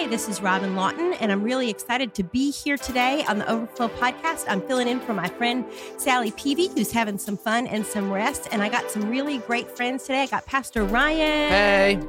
[0.00, 3.46] Hey, this is Robin Lawton, and I'm really excited to be here today on the
[3.52, 4.46] Overflow podcast.
[4.48, 5.62] I'm filling in for my friend
[5.98, 8.48] Sally Peavy, who's having some fun and some rest.
[8.50, 10.22] And I got some really great friends today.
[10.22, 11.50] I got Pastor Ryan.
[11.50, 12.00] Hey.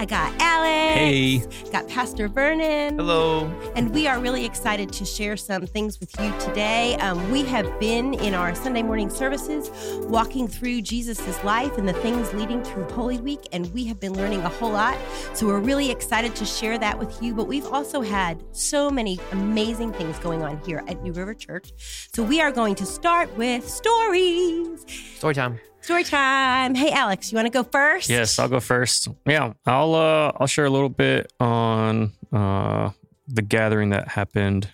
[0.00, 0.98] I got Alex.
[0.98, 1.70] Hey.
[1.70, 2.96] Got Pastor Vernon.
[2.96, 3.46] Hello.
[3.76, 6.96] And we are really excited to share some things with you today.
[6.96, 9.70] Um, we have been in our Sunday morning services
[10.08, 14.14] walking through Jesus' life and the things leading through Holy Week, and we have been
[14.14, 14.98] learning a whole lot.
[15.34, 17.27] So we're really excited to share that with you.
[17.32, 21.72] But we've also had so many amazing things going on here at New River Church.
[22.14, 24.84] So we are going to start with stories.
[25.16, 25.60] Story time.
[25.80, 26.74] Story time.
[26.74, 28.08] Hey, Alex, you want to go first?
[28.08, 29.08] Yes, I'll go first.
[29.26, 32.90] Yeah, I'll uh, I'll share a little bit on uh,
[33.26, 34.72] the gathering that happened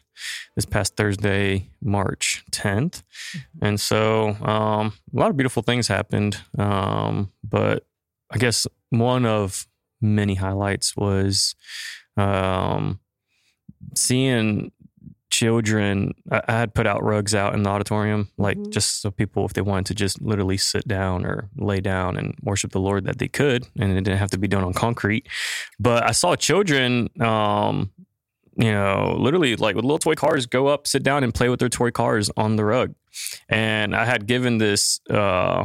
[0.57, 3.02] this past Thursday, March 10th.
[3.61, 6.41] And so um, a lot of beautiful things happened.
[6.59, 7.87] Um, but
[8.30, 9.66] I guess one of
[10.01, 11.55] many highlights was
[12.16, 13.01] um,
[13.95, 14.73] seeing
[15.30, 16.12] children.
[16.30, 18.71] I, I had put out rugs out in the auditorium, like Mhm.
[18.73, 22.34] just so people, if they wanted to just literally sit down or lay down and
[22.43, 25.26] worship the Lord, that they could, and it didn't have to be done on concrete.
[25.80, 27.90] But I saw children, um,
[28.56, 31.59] you know, literally like with little toy cars, go up, sit down, and play with
[31.59, 32.95] their toy cars on the rug.
[33.49, 35.65] And I had given this uh,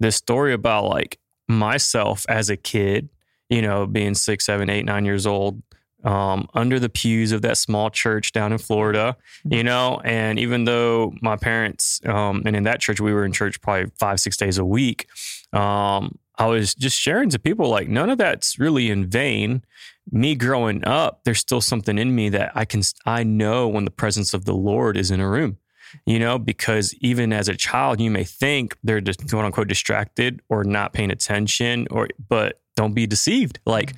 [0.00, 1.18] this story about like
[1.48, 3.10] myself as a kid,
[3.48, 5.62] you know, being six, seven, eight, nine years old,
[6.04, 10.64] um, under the pews of that small church down in Florida, you know, and even
[10.64, 14.36] though my parents, um, and in that church, we were in church probably five, six
[14.36, 15.08] days a week,
[15.52, 19.62] um, I was just sharing to people like none of that's really in vain.
[20.12, 23.90] Me growing up, there's still something in me that I can, I know when the
[23.90, 25.58] presence of the Lord is in a room
[26.04, 30.40] you know, because even as a child, you may think they're just quote unquote distracted
[30.48, 33.58] or not paying attention, or but don't be deceived.
[33.66, 33.94] Like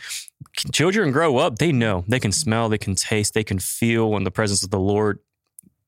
[0.73, 4.25] children grow up, they know they can smell, they can taste, they can feel when
[4.25, 5.19] the presence of the Lord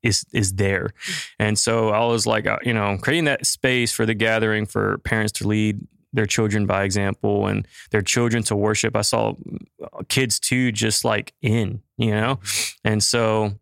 [0.03, 0.91] is is there.
[1.39, 4.99] And so I was like, uh, you know, creating that space for the gathering for
[4.99, 5.81] parents to lead
[6.13, 8.97] their children by example and their children to worship.
[8.97, 9.35] I saw
[9.83, 12.41] uh, kids too, just like in, you know,
[12.85, 13.53] and so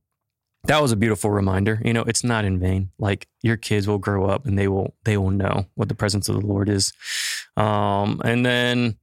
[0.64, 1.80] that was a beautiful reminder.
[1.84, 2.91] You know, it's not in vain.
[2.98, 6.28] Like your kids will grow up and they will they will know what the presence
[6.28, 6.92] of the Lord is.
[7.56, 8.97] Um, and then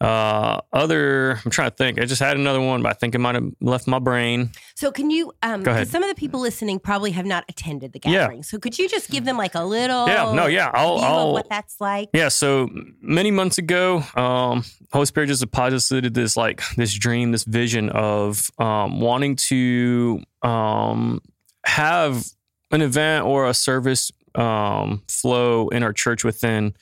[0.00, 2.00] uh, other, I'm trying to think.
[2.00, 4.50] I just had another one, but I think it might have left my brain.
[4.74, 5.88] So can you um Go ahead.
[5.88, 8.20] some of the people listening probably have not attended the Yeah.
[8.20, 8.42] gathering.
[8.42, 11.48] So could you just give them like a little Yeah, no, yeah, I'll, I'll what
[11.50, 12.08] that's like?
[12.14, 12.68] Yeah, so
[13.02, 18.50] many months ago, um, Holy Spirit just deposited this like this dream, this vision of
[18.58, 21.20] um, wanting to um,
[21.64, 22.24] have
[22.70, 26.74] an event or a service um, flow in our church within.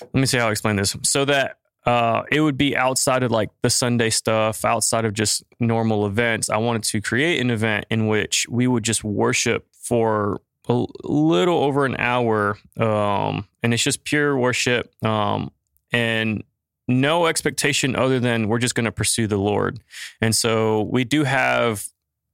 [0.00, 0.96] Let me see how I explain this.
[1.04, 5.42] So that uh, it would be outside of like the Sunday stuff, outside of just
[5.58, 6.50] normal events.
[6.50, 11.64] I wanted to create an event in which we would just worship for a little
[11.64, 15.50] over an hour, um, and it's just pure worship, um,
[15.92, 16.44] and
[16.86, 19.80] no expectation other than we're just going to pursue the Lord.
[20.20, 21.86] And so we do have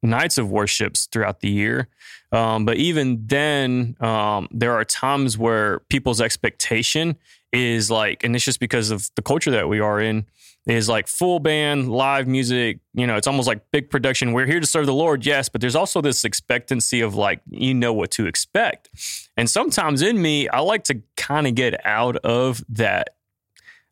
[0.03, 1.89] nights of worships throughout the year,
[2.33, 7.17] um, but even then, um, there are times where people's expectation
[7.55, 10.27] is like, and it's just because of the culture that we are in,
[10.67, 12.81] is like full band, live music.
[12.95, 14.33] You know, it's almost like big production.
[14.33, 17.75] We're here to serve the Lord, yes, but there's also this expectancy of like, you
[17.75, 18.89] know what to expect.
[19.37, 23.11] And sometimes in me, I like to kind of get out of that,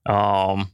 [0.07, 0.71] um,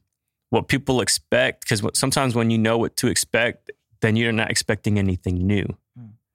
[0.51, 1.63] what people expect.
[1.63, 3.71] Because sometimes when you know what to expect,
[4.01, 5.67] then you're not expecting anything new.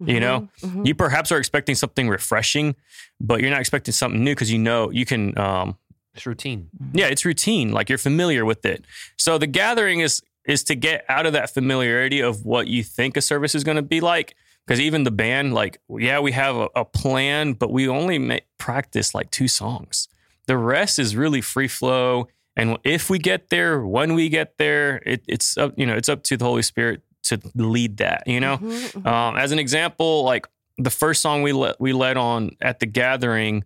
[0.05, 0.85] You know, Mhm.
[0.85, 2.75] you perhaps are expecting something refreshing,
[3.21, 5.77] but you're not expecting something new because you know you can um,
[6.15, 6.69] It's routine.
[6.93, 7.71] yeah, it's routine.
[7.71, 8.85] Like you're familiar with it.
[9.17, 13.15] So the gathering is is to get out of that familiarity of what you think
[13.15, 14.35] a service is going to be like.
[14.65, 18.37] Because even the band, like, yeah, we have a, a plan, but we only ma-
[18.57, 20.07] practice like two songs.
[20.47, 22.27] The rest is really free flow.
[22.55, 26.07] And if we get there, when we get there, it, it's up, you know, it's
[26.09, 28.23] up to the Holy Spirit to lead that.
[28.25, 29.05] You know, Mhm, mhm.
[29.07, 30.45] um, as an example, like
[30.77, 33.63] the first song we let we led on at the gathering,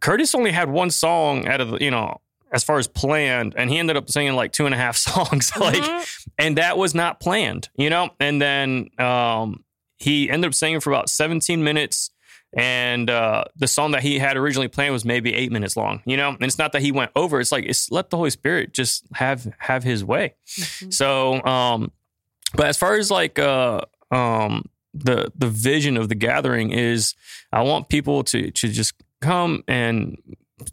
[0.00, 2.20] Curtis only had one song out of the, you know
[2.52, 5.50] as far as planned, and he ended up singing like two and a half songs,
[5.58, 6.26] like, Mhm.
[6.38, 8.10] and that was not planned, you know.
[8.20, 9.64] And then um,
[9.96, 12.10] he ended up singing for about 17 minutes.
[12.56, 16.16] And uh, the song that he had originally planned was maybe eight minutes long, you
[16.16, 16.28] know.
[16.30, 19.04] And it's not that he went over; it's like it's let the Holy Spirit just
[19.14, 20.36] have have His way.
[20.48, 20.94] Mhm.
[20.94, 21.90] So, um,
[22.54, 23.80] but as far as like uh,
[24.12, 27.14] um, the the vision of the gathering is,
[27.52, 28.94] I want people to to just
[29.26, 30.16] come and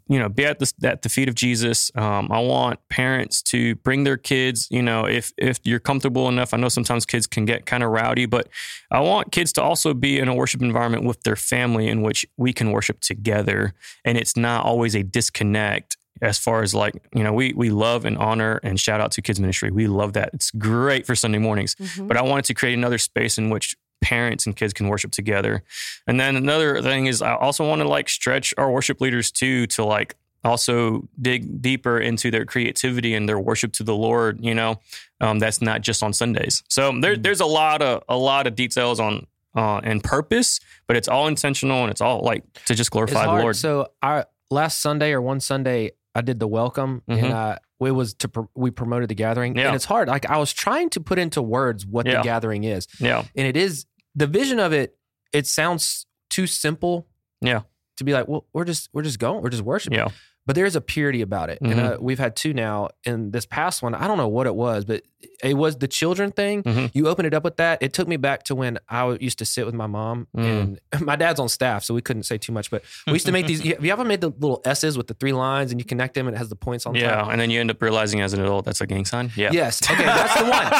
[0.08, 1.90] you know be at the at the feet of Jesus.
[1.94, 4.66] Um, I want parents to bring their kids.
[4.70, 7.90] You know, if if you're comfortable enough, I know sometimes kids can get kind of
[7.90, 8.48] rowdy, but
[8.90, 12.24] I want kids to also be in a worship environment with their family in which
[12.36, 13.74] we can worship together,
[14.04, 18.04] and it's not always a disconnect as far as like you know we we love
[18.06, 21.38] and honor and shout out to kids ministry we love that it's great for sunday
[21.38, 22.06] mornings Mhm.
[22.06, 23.74] but i wanted to create another space in which
[24.04, 25.62] parents and kids can worship together.
[26.06, 29.66] And then another thing is i also want to like stretch our worship leaders too
[29.68, 30.14] to like
[30.44, 34.78] also dig deeper into their creativity and their worship to the lord you know?
[35.20, 36.62] Um, that's not just on sundays.
[36.68, 40.96] So there, there's a lot of a lot of details on uh, and purpose but
[40.96, 43.56] it's all intentional and it's all like to just glorify the lord.
[43.56, 47.22] So our last Sunday or one Sunday, I did the welcome, Mhm.
[47.22, 49.66] and uh, it was to we promoted the gathering, Yeah.
[49.68, 50.08] and it's hard.
[50.08, 52.18] Like I was trying to put into words what Yeah.
[52.18, 53.24] the gathering is, yeah.
[53.36, 54.96] And it is the vision of it.
[55.32, 57.06] It sounds too simple.
[57.40, 57.62] Yeah.
[57.98, 59.98] To be like, well, we're just we're just going, we're just worshiping.
[59.98, 60.08] yeah
[60.46, 62.88] But there's a purity about it, and uh, we've had two now.
[63.06, 65.02] And this past one, I don't know what it was, but
[65.42, 66.62] it was the children thing.
[66.62, 66.90] Mhm.
[66.94, 67.82] You opened it up with that.
[67.82, 70.44] It took me back to when I used to sit with my mom, Mm.
[70.44, 72.70] and my dad's on staff, so we couldn't say too much.
[72.70, 73.60] But we used to make these.
[73.64, 76.26] Have you ever made the little S's with the three lines, and you connect them,
[76.26, 77.30] and it has the points on Yeah, top?
[77.32, 79.30] and then you end up realizing as an adult that's a gang sign.
[79.36, 79.50] Yeah.
[79.52, 79.80] Yes.
[79.90, 80.70] Okay, that's the one.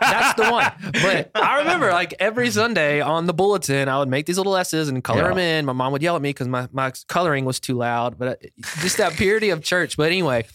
[0.00, 0.72] That's the one.
[0.92, 4.88] But I remember like every Sunday on the bulletin, I would make these little S's
[4.88, 5.28] and color Yeah.
[5.28, 5.64] them in.
[5.66, 8.18] My mom would yell at me because my, my coloring was too loud.
[8.18, 8.34] But uh,
[8.80, 9.96] just that purity of church.
[9.96, 10.46] But anyway,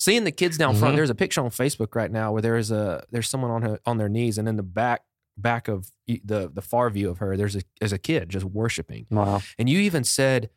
[0.00, 0.96] seeing the kids down front, Mhm.
[0.96, 3.78] there's a picture on Facebook right now where there is a there's someone on her
[3.86, 5.02] on their knees, and in the back
[5.36, 9.06] back of the the far view of her, there's a there's a kid just worshiping.
[9.10, 9.42] Wow.
[9.58, 10.50] And you even said,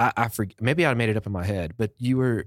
[0.00, 2.46] I, I forget, maybe I made it up in my head, but you were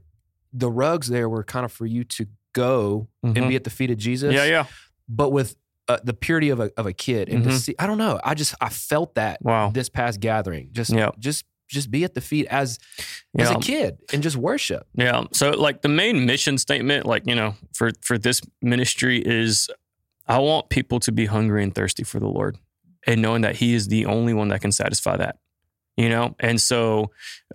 [0.54, 3.50] the rugs there were kind of for you to go and Mhm.
[3.50, 4.66] be at the feet of Jesus Yeah, yeah.
[5.08, 5.56] but with
[5.90, 7.58] uh, the purity of a of a kid and to Mhm.
[7.60, 9.70] see I don't know I just I felt that Wow.
[9.70, 11.12] this past gathering just Yeah.
[11.20, 12.80] just just be at the feet as
[13.38, 13.58] as Yeah.
[13.58, 15.26] a kid and just worship Yeah.
[15.32, 19.70] So like the main mission statement, like, you know, for for this ministry is
[20.28, 22.58] I want people to be hungry and thirsty for the Lord
[23.06, 25.38] and knowing that He is the only one that can satisfy that.
[25.96, 26.36] You know?
[26.40, 27.12] And so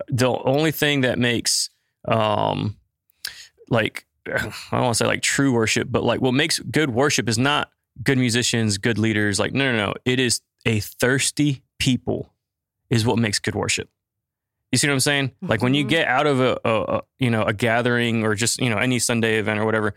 [0.08, 1.70] the only thing that makes
[2.06, 2.76] um
[3.68, 4.38] like I
[4.72, 7.70] don't want to say like true worship, but like what makes good worship is not
[8.02, 9.38] good musicians, good leaders.
[9.38, 9.94] Like, no, no, no.
[10.04, 12.32] It is a thirsty people
[12.88, 13.90] is what makes good worship.
[14.72, 15.32] You see what I'm saying?
[15.42, 15.88] Like when you Mhm.
[15.88, 18.98] get out of a, a, a you know a gathering or just you know any
[18.98, 19.94] Sunday event or whatever,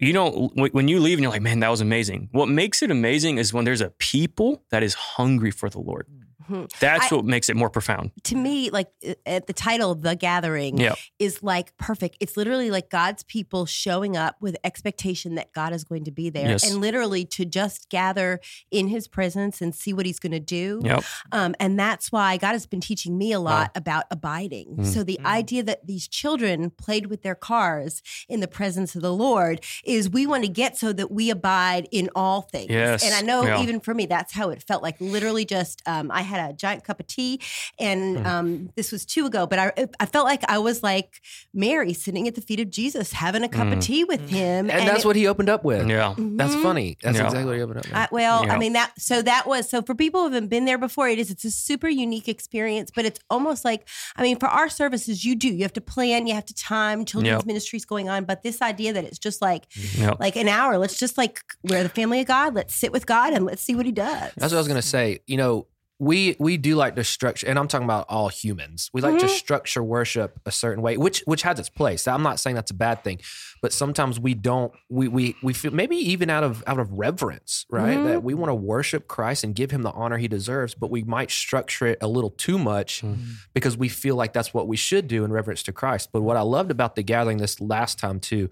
[0.00, 2.28] you don't when you leave and you're like, man, that was amazing.
[2.32, 6.06] What makes it amazing is when there's a people that is hungry for the Lord.
[6.48, 6.70] Mhm.
[6.80, 8.10] That's I- what makes it more profound.
[8.24, 10.94] to me, like uh, at the title the gathering Yeah.
[11.18, 12.16] is like perfect.
[12.20, 16.30] It's literally like God's people showing up with expectation that God is going to be
[16.30, 16.68] there, Yes.
[16.68, 18.40] and literally to just gather
[18.70, 20.80] in His presence and see what He's going to do.
[20.84, 21.04] Yep.
[21.32, 24.76] Um, and that's why God has been teaching me a lot about abiding.
[24.78, 24.86] Mm.
[24.86, 25.26] So the Mm.
[25.26, 30.08] idea that these children played with their cars in the presence of the Lord is
[30.10, 32.70] we want to get so that we abide in all things.
[32.70, 33.04] Yes.
[33.04, 33.62] And I know Yeah.
[33.62, 36.84] even for me, that's how it felt like literally just, um, I had a giant
[36.84, 37.40] cup of tea
[37.78, 38.26] and Mm.
[38.26, 41.20] um, this was two ago, but I, I felt like I was like
[41.54, 43.82] Mary sitting at the feet of Jesus, having a cup of Mm.
[43.82, 44.70] tea with him.
[44.70, 46.14] and, that's it- what he opened up with Yeah.
[46.16, 46.62] that's Mhm.
[46.62, 47.24] funny that's Yeah.
[47.24, 48.54] exactly what he opened up with I, well, Yeah.
[48.54, 48.92] I mean that.
[48.98, 51.08] So that was so for people who haven't been there before.
[51.08, 51.30] It is.
[51.30, 55.34] It's a super unique experience, but it's almost like I mean, for our services, you
[55.34, 55.48] do.
[55.48, 56.26] You have to plan.
[56.26, 57.04] You have to time.
[57.04, 57.46] Children's Yep.
[57.46, 59.64] ministries going on, but this idea that it's just like
[59.98, 60.18] Yep.
[60.20, 60.78] like an hour.
[60.78, 62.54] Let's just like we're the family of God.
[62.54, 64.32] Let's sit with God and let's see what He does.
[64.36, 65.66] that's what I was gonna say you know
[65.98, 69.24] we we do like to structure and i'm talking about all humans we like to
[69.24, 69.30] Mhm.
[69.30, 72.74] structure worship a certain way which which has its place i'm not saying that's a
[72.74, 73.18] bad thing
[73.62, 77.64] but sometimes we don't we we we feel maybe even out of out of reverence
[77.70, 78.04] right Mhm.
[78.08, 81.02] that we want to worship christ and give him the honor he deserves but we
[81.02, 83.16] might structure it a little too much Mm.
[83.54, 86.36] because we feel like that's what we should do in reverence to christ but what
[86.36, 88.50] i loved about the gathering this last time too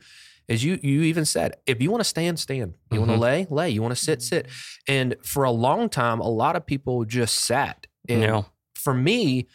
[0.48, 2.74] is you you even said if you want to stand stand.
[2.90, 3.70] You want to lay lay.
[3.70, 4.46] You want to sit sit.
[4.86, 8.42] And for a long time a lot of people just sat and Yeah.
[8.74, 9.46] for me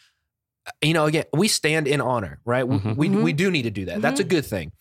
[0.82, 2.68] you know again we stand in honor right?
[2.68, 2.96] We- Mhm.
[2.96, 3.24] we, Mhm.
[3.24, 4.02] we do need to do that.
[4.02, 4.72] That's a good thing.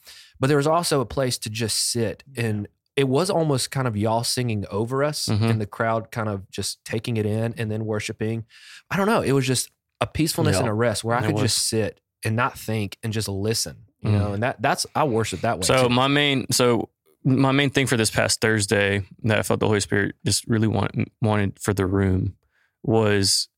[0.40, 3.96] But there was also a place to just sit and it was almost kind of
[3.96, 5.50] y'all singing over us Mhm.
[5.50, 8.44] and the crowd kind of just taking it in and then worshiping.
[8.90, 9.20] I don't know.
[9.22, 10.60] It was just a peacefulness Yeah.
[10.60, 11.42] and a rest where i It could was.
[11.54, 14.18] just sit and not think and just listen you Mm.
[14.18, 15.94] know and that that's i worship that way So too.
[15.94, 16.88] my main so
[17.24, 20.68] my main thing for this past Thursday that I felt the Holy Spirit just really
[20.68, 22.36] want, wanted for the room
[22.84, 23.48] was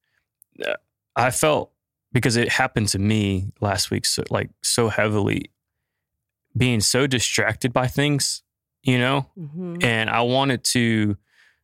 [0.67, 0.75] uh,
[1.15, 1.71] I felt
[2.13, 5.51] because it happened to me last week so like so heavily
[6.57, 8.43] being so distracted by things,
[8.83, 9.85] you know, Mhm.
[9.85, 11.17] and I wanted to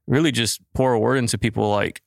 [0.07, 2.03] really just pour a word into people like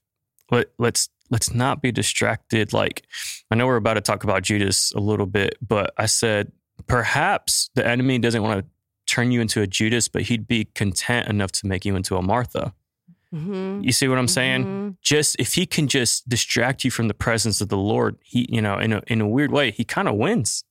[0.52, 2.74] let let's let's not be distracted.
[2.74, 3.06] Like,
[3.52, 6.52] I know we're about to talk about Judas a little bit, but I said
[6.88, 11.28] perhaps the enemy doesn't want to turn you into a Judas, but he'd be content
[11.28, 12.74] enough to make you into a Martha.
[13.34, 13.84] Mhm.
[13.84, 14.66] You see what I'm saying?
[14.66, 14.96] Mhm.
[15.02, 18.62] Just if he can just distract you from the presence of the Lord, he, you
[18.62, 20.64] know, in a in a weird way, he kind of wins.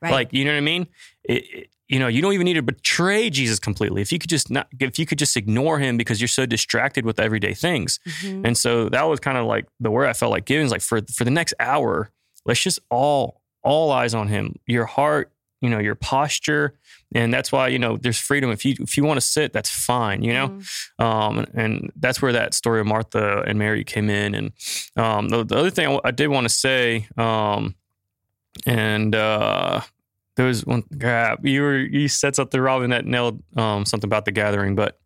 [0.00, 0.12] Right.
[0.12, 0.86] Like, you know what I mean?
[1.24, 4.00] It, it- you know, you don't even need to betray Jesus completely.
[4.00, 7.04] If you could just not, if you could just ignore him because you're so distracted
[7.04, 8.00] with everyday things.
[8.06, 8.42] Mhm.
[8.46, 10.80] And so that was kind of like the word I felt like giving is like
[10.80, 12.10] for for the next hour,
[12.46, 14.58] let's just all all eyes on him.
[14.66, 15.30] Your heart,
[15.64, 16.74] you know, your posture,
[17.14, 18.50] and that's why you know there's freedom.
[18.50, 20.22] If you if you want to sit, that's fine.
[20.22, 21.04] You know, Mhm.
[21.04, 24.34] um, and that's where that story of Martha and Mary came in.
[24.34, 24.52] And
[24.96, 27.74] um, the, the other thing I, I did want to say, um,
[28.66, 29.80] and uh,
[30.36, 30.84] there was one.
[30.96, 34.74] God, you were you said something, Robin, that nailed um, something about the gathering.
[34.74, 34.98] But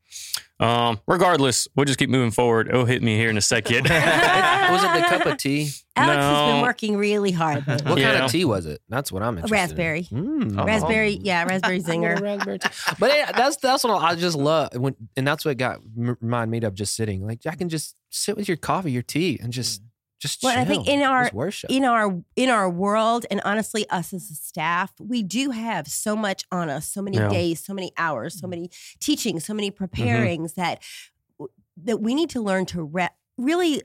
[0.60, 2.68] um, regardless, we'll just keep moving forward.
[2.68, 3.82] It'll hit me here in a second.
[3.88, 5.70] was it the cup of tea?
[5.96, 7.64] Alex has been working really hard.
[7.66, 8.24] What kind Yeah.
[8.24, 8.80] of tea was it?
[8.88, 9.52] That's what I'm interested.
[9.54, 10.06] raspberry.
[10.10, 10.50] In.
[10.52, 10.64] Mm.
[10.66, 12.20] Raspberry, yeah, raspberry zinger.
[12.20, 12.68] Raspberry tea.
[12.98, 16.50] But yeah, that's that's what I just love when, and that's what got m- remind
[16.50, 17.26] me of just sitting.
[17.26, 19.82] Like I can just sit with your coffee, your tea, and just
[20.18, 20.42] just.
[20.42, 21.70] Well, I think in our- worship.
[21.70, 26.16] in our in our world and honestly us as a staff we do have so
[26.16, 27.28] much on us so many Yeah.
[27.28, 28.50] days so many hours so mm.
[28.50, 28.70] many
[29.00, 29.84] teachings so many mm-hmm.
[29.84, 30.82] preparings that
[31.76, 33.82] that we need to learn to re- really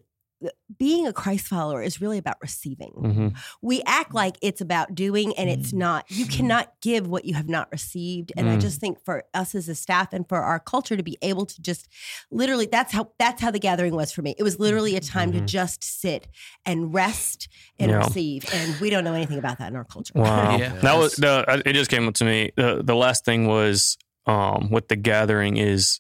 [0.78, 2.92] being a Christ follower is really about receiving.
[2.92, 3.28] hmm
[3.62, 6.06] We act like it's about doing and it's not.
[6.10, 8.32] You cannot give what you have not received.
[8.38, 8.62] And I Mm.
[8.62, 11.62] just think for us as a staff and for our culture to be able to
[11.62, 11.88] just
[12.32, 14.36] literally that's how that's how the gathering was for me.
[14.38, 15.46] It was literally a time to Mhm.
[15.48, 16.28] just sit
[16.66, 17.48] and rest
[17.80, 17.98] and Yeah.
[18.00, 18.46] receive.
[18.54, 20.14] And we don't know anything about that in our culture.
[20.16, 20.80] Wow, Yeah.
[20.82, 21.62] that was the.
[21.66, 22.52] It just came up to me.
[22.56, 26.00] The the last thing was um, with the gathering is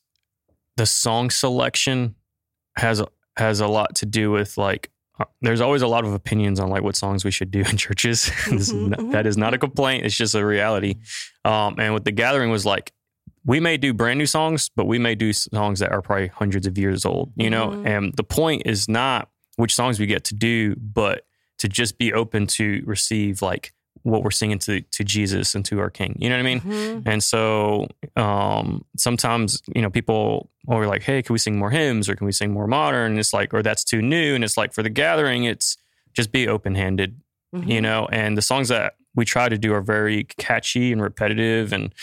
[0.78, 2.16] the song selection
[2.78, 3.02] has
[3.38, 4.90] has a lot to do with like.
[5.20, 7.78] uh, There's always a lot of opinions on like what songs we should do in
[7.78, 8.32] churches.
[8.52, 10.06] Is Mhm, not- that is not a complaint.
[10.06, 10.96] It's just a reality.
[11.46, 12.92] Um, and with the gathering was like,
[13.46, 16.66] we may do brand new songs, but we may do songs that are probably hundreds
[16.66, 17.32] of years old.
[17.36, 17.86] You know, Mhm.
[17.88, 21.26] and the point is not which songs we get to do, but
[21.60, 23.74] to just be open to receive like
[24.04, 26.16] what we're singing to to Jesus and to our King.
[26.20, 26.62] You know what I mean?
[26.62, 27.04] Mhm.
[27.08, 32.08] And so um, sometimes, you know, people are like, hey, can we sing more hymns
[32.10, 33.12] or can we sing more modern?
[33.12, 34.36] And it's like, or that's too new.
[34.36, 35.78] And it's like for the gathering, it's
[36.14, 37.20] just be open handed,
[37.56, 37.68] Mhm.
[37.68, 41.72] you know, and the songs that we try to do are very catchy and repetitive.
[41.74, 41.94] And,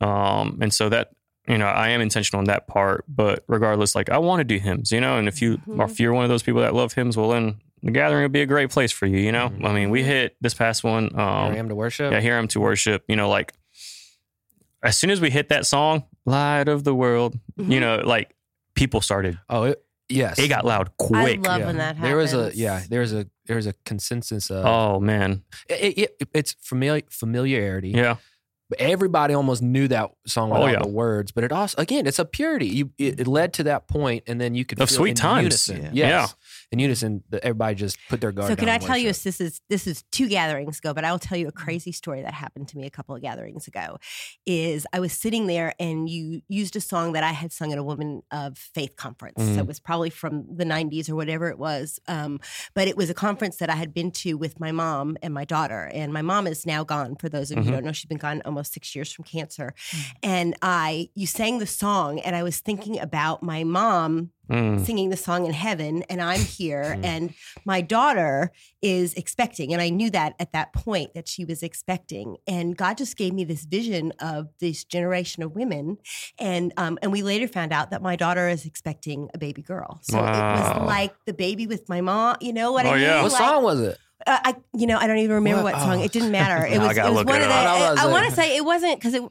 [0.00, 1.10] um, and so that,
[1.46, 4.58] you know, I am intentional in that part, but regardless, like I want to do
[4.58, 5.84] hymns, you know, and if you, Mhm.
[5.90, 8.40] if you're one of those people that love hymns, well, then the gathering would be
[8.42, 9.50] a great place for you, you know?
[9.50, 9.64] Mhm.
[9.64, 12.10] I mean, we hit this past one, Here I um, am to worship.
[12.12, 13.04] yeah, hear him to worship.
[13.08, 13.52] You know, like
[14.82, 17.72] as soon as we hit that song, "Light of the World," Mhm.
[17.72, 18.34] you know, like
[18.74, 19.38] people started.
[19.48, 20.38] Oh, it, yes.
[20.38, 21.40] It got loud quick.
[21.46, 21.66] I love Yeah.
[21.66, 22.02] when that happens.
[22.02, 22.82] There was a yeah.
[22.88, 27.90] There was a there was a consensus of oh man, it, it, it's familiar familiarity.
[27.90, 28.16] yeah,
[28.78, 30.80] everybody almost knew that song Oh, yeah.
[30.80, 31.30] the words.
[31.32, 32.66] But it also again, it's a purity.
[32.68, 35.16] You it, it led to that point, and then you could Of feel sweet in
[35.16, 35.42] times.
[35.68, 35.94] Unison.
[35.94, 36.08] Yeah.
[36.08, 36.34] Yes,
[36.74, 38.50] in unison, that everybody just put their guard.
[38.50, 41.18] So can I tell you, this is this is two gatherings ago, but I will
[41.18, 43.98] tell you a crazy story that happened to me a couple of gatherings ago.
[44.44, 47.78] Is I was sitting there and you used a song that I had sung at
[47.78, 49.42] a Women of Faith conference.
[49.42, 49.58] So Mhm.
[49.58, 52.40] it was probably from the '90s or whatever it was, um,
[52.74, 55.44] but it was a conference that I had been to with my mom and my
[55.44, 55.90] daughter.
[55.94, 57.16] And my mom is now gone.
[57.16, 57.66] For those of you Mhm.
[57.66, 59.72] who don't know, she's been gone almost six years from cancer.
[60.22, 64.84] And I, you sang the song, and I was thinking about my mom Mm.
[64.84, 67.04] singing the song in heaven and I'm here Mm.
[67.04, 67.34] and
[67.64, 72.36] my daughter is expecting and I knew that at that point that she was expecting
[72.46, 75.96] and God just gave me this vision of this generation of women
[76.38, 80.00] and um, and we later found out that my daughter is expecting a baby girl
[80.02, 83.02] so it was like the baby with my mom you know what Oh, I mean
[83.02, 83.22] yeah.
[83.22, 83.98] What Like, song was it?
[84.26, 85.72] uh, I you know I don't even remember What?
[85.74, 86.04] what, song Oh.
[86.04, 87.98] it didn't matter it was gotta it was one it of the up.
[87.98, 89.22] I I, want to say it wasn't because it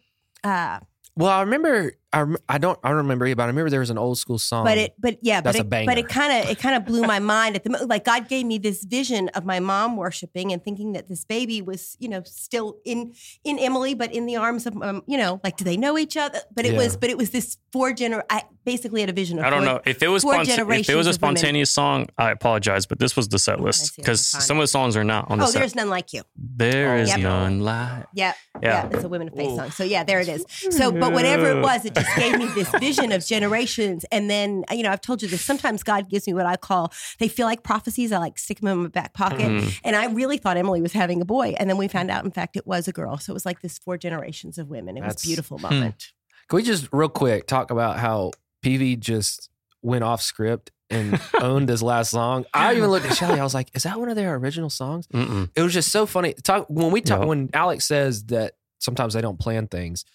[0.43, 0.79] uh
[1.15, 1.93] Well, I remember.
[2.13, 2.77] I, I don't.
[2.83, 4.65] I don't remember it, but I remember there was an old school song.
[4.65, 6.85] but it but yeah That's but a it, but it kind of it kind of
[6.85, 10.51] blew my mind at the like god gave me this vision of my mom worshiping
[10.53, 14.35] and thinking that this baby was you know still in in emily but in the
[14.35, 16.77] arms of um, you know like do they know each other but it Yeah.
[16.79, 19.63] was but it was this four gener i basically had a vision of I don't
[19.63, 22.07] four- know if it was four sponta- if it was a spontaneous song.
[22.17, 25.03] I apologize, but this was the set list because can some of the songs are
[25.03, 25.59] not on the oh set.
[25.59, 27.19] there's none like you There Oh, is Yep.
[27.19, 28.05] none like.
[28.13, 28.89] yeah yeah, Yeah.
[28.93, 29.57] it's a women of faith Ooh.
[29.57, 32.45] song so yeah there it is so but whatever it was it just gave me
[32.55, 36.27] this vision of generations and then you know i've told you this sometimes god gives
[36.27, 39.13] me what i call they feel like prophecies i like stick them in my back
[39.13, 39.79] pocket Mhm.
[39.83, 41.55] And I really thought Emily was having a boy.
[41.59, 43.17] And then we found out, in fact, it was a girl.
[43.17, 44.97] So it was like this four generations of women.
[44.97, 45.63] It was That's- a beautiful Hmm.
[45.63, 46.11] moment.
[46.49, 48.31] Can we just real quick talk about how
[48.63, 49.49] PV just
[49.81, 52.45] went off script and owned this last song.
[52.53, 53.39] I even looked at Shelly.
[53.39, 55.49] I was like, "Is that one of their original songs?" Mm-mm.
[55.55, 56.33] It was just so funny.
[56.33, 60.05] Talk when we talk when Alex says that sometimes they don't plan things.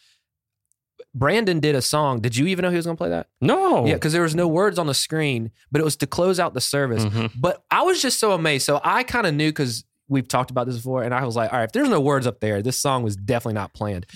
[1.19, 2.21] Brandon did a song.
[2.21, 3.27] Did you even know he was going to play that?
[3.41, 3.87] No.
[3.87, 6.55] Yeah, because there was no words on the screen, but it was to close out
[6.55, 7.05] the service.
[7.05, 7.33] Mhm.
[7.37, 8.65] But I was just so amazed.
[8.67, 11.53] So I kind of knew because we've talked about this before, and I was like,
[11.53, 14.07] all right, if there's no words up there, this song was definitely not planned.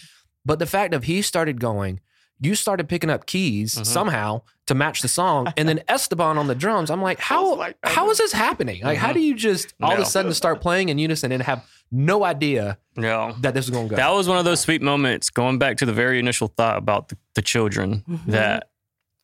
[0.44, 2.00] But the fact of he started going,
[2.42, 3.86] you started picking up keys Mhm.
[3.86, 6.90] somehow to match the song, and then Esteban on the drums.
[6.90, 8.82] I'm like, how like, how is this happening?
[8.82, 9.14] Like, how Mhm.
[9.14, 12.78] do you just all of a sudden start playing in unison and have no idea
[12.96, 13.32] Yeah.
[13.40, 13.96] that this is going to go?
[13.96, 17.08] That was one of those sweet moments going back to the very initial thought about
[17.08, 18.26] the, the children Mhm.
[18.32, 18.68] that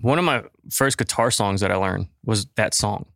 [0.00, 3.06] one of my first guitar songs that I learned was that song.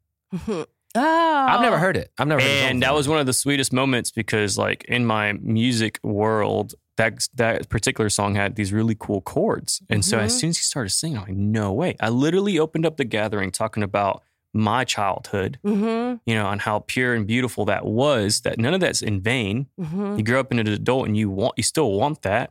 [0.48, 2.10] oh, I've never heard it.
[2.18, 2.70] I've never heard it.
[2.70, 7.28] and that was one of the sweetest moments because like in my music world that
[7.34, 9.82] that particular song had these really cool chords.
[9.90, 10.38] And so as Mhm.
[10.40, 11.96] soon as he started singing i'm like no way.
[12.00, 14.22] I literally opened up the gathering talking about
[14.54, 18.80] my childhood Mm-hmm, you know and how pure and beautiful that was that none of
[18.80, 19.66] that's in vain.
[19.80, 20.16] Mm-hmm.
[20.18, 22.48] you grow up into an adult and you want you still want that.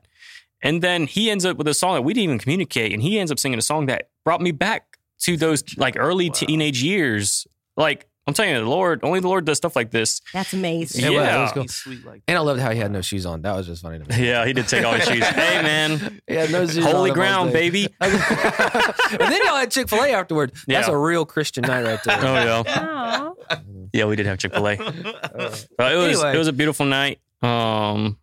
[0.63, 3.19] And then he ends up with a song that we didn't even communicate and he
[3.19, 7.45] ends up singing a song that brought me back to those like early teenage years.
[7.77, 11.03] Like i'm telling you the lord only the lord does stuff like this That's amazing.
[11.05, 11.41] It was- it Yeah.
[11.41, 11.61] was cool.
[11.63, 13.41] He's sweet like And I loved how he had no shoes on.
[13.41, 14.27] That was just funny to me.
[14.27, 17.15] yeah he did take all his shoes hey man He had no shoes holy on
[17.15, 20.51] ground baby and then y'all had Chick Fil A afterward.
[20.67, 22.17] That's a real Christian night right there.
[22.21, 23.57] oh yeah Aw.
[23.93, 25.67] yeah we did have chick-fil-a that.
[25.77, 26.35] But it was Anyway.
[26.35, 28.17] it was a beautiful night um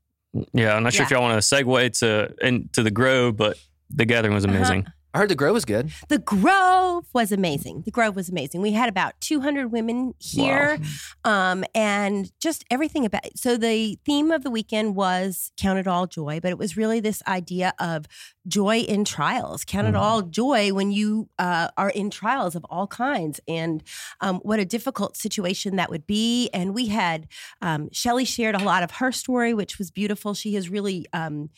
[0.52, 3.56] yeah i'm not sure if y'all want to segue to into the grove but
[3.90, 5.90] the gathering was amazing I heard the Grove was good.
[6.10, 6.42] The Grove
[7.12, 7.82] was amazing.
[7.84, 8.60] The Grove was amazing.
[8.62, 10.78] We had about 200 women here,
[11.24, 13.38] um, and just everything about it.
[13.38, 17.00] So the theme of the weekend was "Count it all joy," but it was really
[17.00, 18.06] this idea of
[18.46, 19.64] joy in trials.
[19.64, 20.00] Count it Mhm.
[20.00, 23.82] all joy when you uh, are in trials of all kinds, and
[24.20, 26.48] um, what a difficult situation that would be.
[26.52, 27.28] And we had
[27.60, 30.34] um, Shelly shared a lot of her story, which was beautiful.
[30.34, 31.06] She has really.
[31.12, 31.50] Um,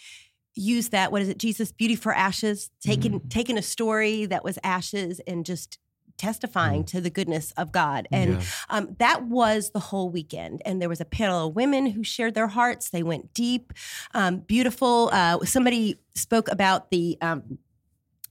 [0.54, 4.58] use that what is it jesus beauty for ashes taking taking a story that was
[4.64, 5.78] ashes and just
[6.16, 8.06] testifying to the goodness of god.
[8.12, 8.42] And Yeah.
[8.68, 10.60] um, that was the whole weekend.
[10.66, 12.90] And there was a panel of women who shared their hearts.
[12.90, 13.72] They went deep
[14.12, 17.58] um, beautiful uh, somebody spoke about the um,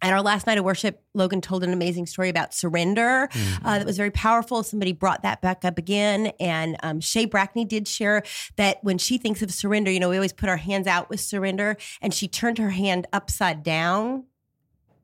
[0.02, 3.28] at our last night of worship, Logan told an amazing story about surrender
[3.66, 4.64] uh, that was very powerful.
[4.64, 6.32] Somebody brought that back up again.
[6.40, 8.24] And um, Shay Brackney did share
[8.56, 11.20] that when she thinks of surrender, you know, we always put our hands out with
[11.20, 14.24] surrender, and she turned her hand upside down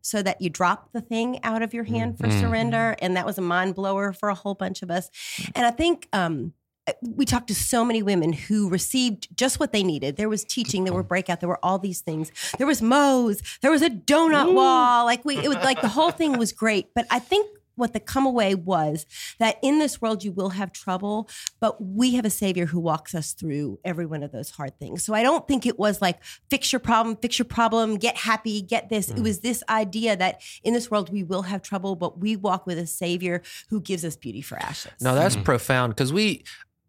[0.02, 2.40] so that you drop the thing out of your hand for Mhm.
[2.40, 2.96] surrender.
[3.02, 5.10] And that was a mind blower for a whole bunch of us.
[5.56, 6.54] And I think, um,
[6.88, 10.18] Uh, we talked to so many women who received just what they needed.
[10.18, 12.32] There was teaching, there were breakout, there were all these things.
[12.58, 15.06] There was Moe's, there was a donut wall.
[15.06, 16.94] Like we, it was like the whole thing was great.
[16.94, 19.06] But I think what the come away was
[19.40, 23.14] that in this world you will have trouble, but we have a savior who walks
[23.14, 25.04] us through every one of those hard things.
[25.04, 28.62] So I don't think it was like fix your problem, fix your problem, get happy,
[28.62, 29.10] get this.
[29.10, 29.24] It mm.
[29.24, 32.78] was this idea that in this world we will have trouble, but we walk with
[32.78, 34.94] a savior who gives us beauty for ashes.
[35.02, 35.44] No, that's mm.
[35.44, 36.44] profound because we,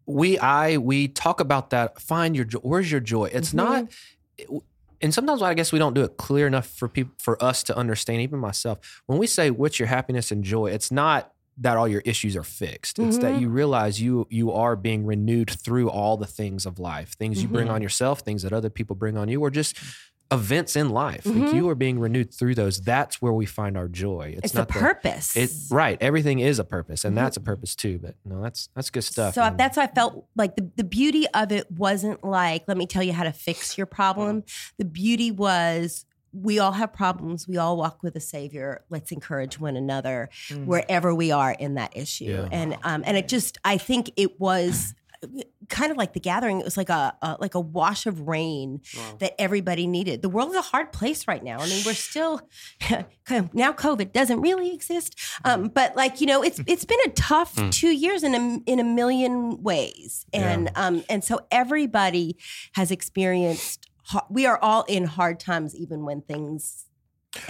[0.07, 2.01] we, I, we talk about that.
[2.01, 2.59] Find your joy.
[2.59, 3.25] Where's your joy?
[3.25, 3.87] It's not,
[5.01, 7.77] and sometimes I guess we don't do it clear enough for people, for us to
[7.77, 8.21] understand.
[8.21, 12.01] Even myself, when we say what's your happiness and joy, it's not that all your
[12.05, 12.99] issues are fixed.
[12.99, 13.41] It's that Mhm.
[13.41, 17.49] you realize you you are being renewed through all the things of life, things you
[17.49, 17.73] bring Mhm.
[17.73, 19.75] on yourself, things that other people bring on you, or just
[20.31, 21.25] events in life.
[21.25, 21.53] Like Mhm.
[21.55, 22.81] you are being renewed through those.
[22.81, 24.33] That's where we find our joy.
[24.37, 25.35] It's, it's, not the the- purpose.
[25.37, 25.97] It right.
[26.01, 27.19] Everything is a purpose, and Mhm.
[27.21, 27.99] that's a purpose too.
[28.01, 29.35] But no, that's that's good stuff.
[29.35, 32.77] So and- that's why I felt like the, the beauty of it wasn't like, let
[32.77, 34.43] me tell you how to fix your problem.
[34.77, 37.47] The beauty was we all have problems.
[37.47, 38.83] We all walk with a savior.
[38.89, 40.29] Let's encourage one another
[40.65, 42.25] wherever we are in that issue.
[42.25, 42.49] Yeah.
[42.51, 44.93] And um, and it just I think it was
[45.69, 46.59] kind of like the gathering.
[46.59, 48.81] It was like a, a like a wash of rain
[49.19, 50.21] that everybody needed.
[50.21, 51.59] The world is a hard place right now.
[51.59, 52.41] I mean, we're still
[53.53, 57.55] now COVID doesn't really exist, um, but like you know, it's it's been a tough
[57.71, 62.37] two years in a in a million ways, and um, and so everybody
[62.73, 63.89] has experienced.
[64.29, 66.85] We are all in hard times, even when things.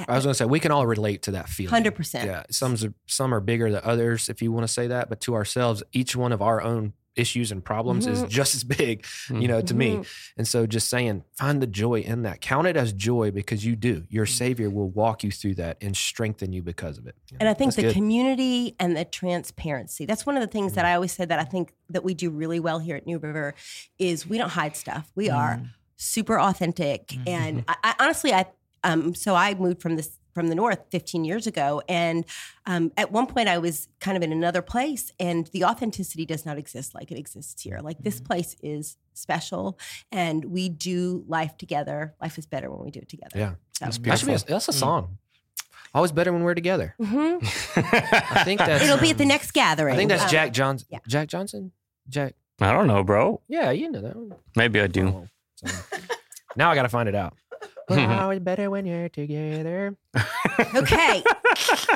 [0.08, 1.70] I was going to say we can all relate to that feeling.
[1.70, 2.26] Hundred percent.
[2.26, 2.76] Yeah, some
[3.06, 5.08] some are bigger than others, if you want to say that.
[5.10, 8.30] But to ourselves, each one of our own issues and problems is Mhm.
[8.30, 9.96] just as big, you know, to me.
[9.96, 10.02] Mm-hmm.
[10.38, 12.42] And so, just saying, find the joy in that.
[12.42, 14.06] Count it as joy because you do.
[14.10, 14.38] Your mm.
[14.38, 17.16] Savior will walk you through that and strengthen you because of it.
[17.30, 17.94] You know, And I think the good.
[17.94, 20.06] community and the transparency.
[20.06, 20.90] That's one of the things that mm.
[20.90, 23.54] I always say that I think that we do really well here at New River
[24.00, 25.12] is we don't hide stuff.
[25.16, 25.70] We are mm.
[25.96, 27.16] super authentic.
[27.26, 27.72] And mm-hmm.
[27.84, 28.46] I, I honestly I
[28.84, 32.24] um so I moved from this from the north 15 years ago, and
[32.68, 36.46] um, at one point I was kind of in another place, and the authenticity does
[36.46, 37.80] not exist like it exists here.
[37.82, 39.80] Like this place is special,
[40.12, 42.14] and we do life together.
[42.22, 43.36] Life is better when we do it together.
[43.36, 43.54] Yeah.
[43.80, 44.46] So- That's That be a, beautiful.
[44.54, 45.18] that's a song.
[45.96, 46.94] Always better when we're together.
[47.02, 47.40] Mhm.
[48.38, 48.84] I think that's.
[48.84, 49.96] It'll be at um, the next gathering.
[49.96, 50.88] I think that's Um, Jack Johnson.
[50.92, 51.00] yeah.
[51.08, 51.72] Jack Johnson.
[52.10, 52.36] Jack.
[52.62, 53.42] I don't know, bro.
[53.48, 54.36] Yeah, you know that one.
[54.56, 55.08] Maybe I do.
[55.08, 55.28] Oh,
[55.66, 55.98] so-
[56.56, 57.34] now I got to find it out.
[57.90, 59.96] We're always better when you're together.
[60.76, 61.24] Okay,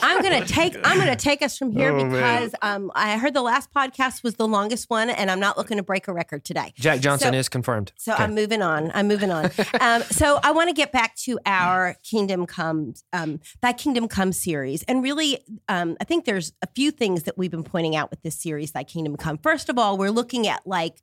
[0.02, 3.42] I'm gonna take I'm gonna take us from here Oh, because um, I heard the
[3.42, 6.74] last podcast was the longest one, and I'm not looking to break a record today.
[6.76, 7.92] Jack Johnson So- is confirmed.
[7.98, 8.24] So Okay.
[8.24, 8.92] I'm moving on.
[8.94, 9.50] I'm moving on.
[9.80, 14.32] um, so I want to get back to our Kingdom Come, um, Thy Kingdom Come
[14.32, 18.12] series, and really, um, I think there's a few things that we've been pointing out
[18.12, 19.38] with this series, Thy Kingdom Come.
[19.40, 21.02] First of all, we're looking at like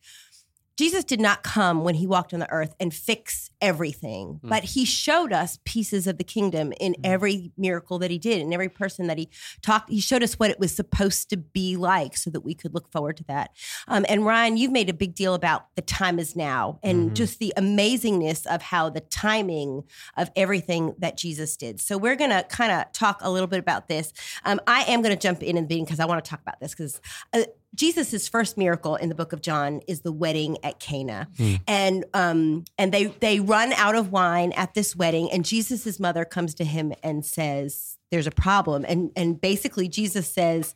[0.77, 4.85] Jesus did not come when he walked on the earth and fix everything, but he
[4.85, 9.07] showed us pieces of the kingdom in every miracle that he did, and every person
[9.09, 9.29] that he
[9.63, 9.91] talked.
[9.91, 12.91] He showed us what it was supposed to be like so that we could look
[12.91, 13.51] forward to that.
[13.89, 17.15] Um, and Ryan, you've made a big deal about the time is now and Mhm.
[17.15, 19.85] just the amazingness of how the timing
[20.17, 21.81] of everything that Jesus did.
[21.81, 24.13] So we're going to kind of talk a little bit about this.
[24.45, 26.61] Um, I am going to jump in and beginning because I want to talk about
[26.61, 27.01] this because
[27.33, 27.43] uh,
[27.75, 31.29] Jesus' first miracle in the book of John is the wedding at Cana,
[31.69, 36.25] and um, and they they run out of wine at this wedding, and Jesus' mother
[36.25, 40.75] comes to him and says, "There's a problem," and and basically Jesus says,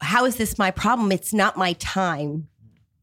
[0.00, 1.10] "How is this my problem?
[1.10, 2.49] It's not my time."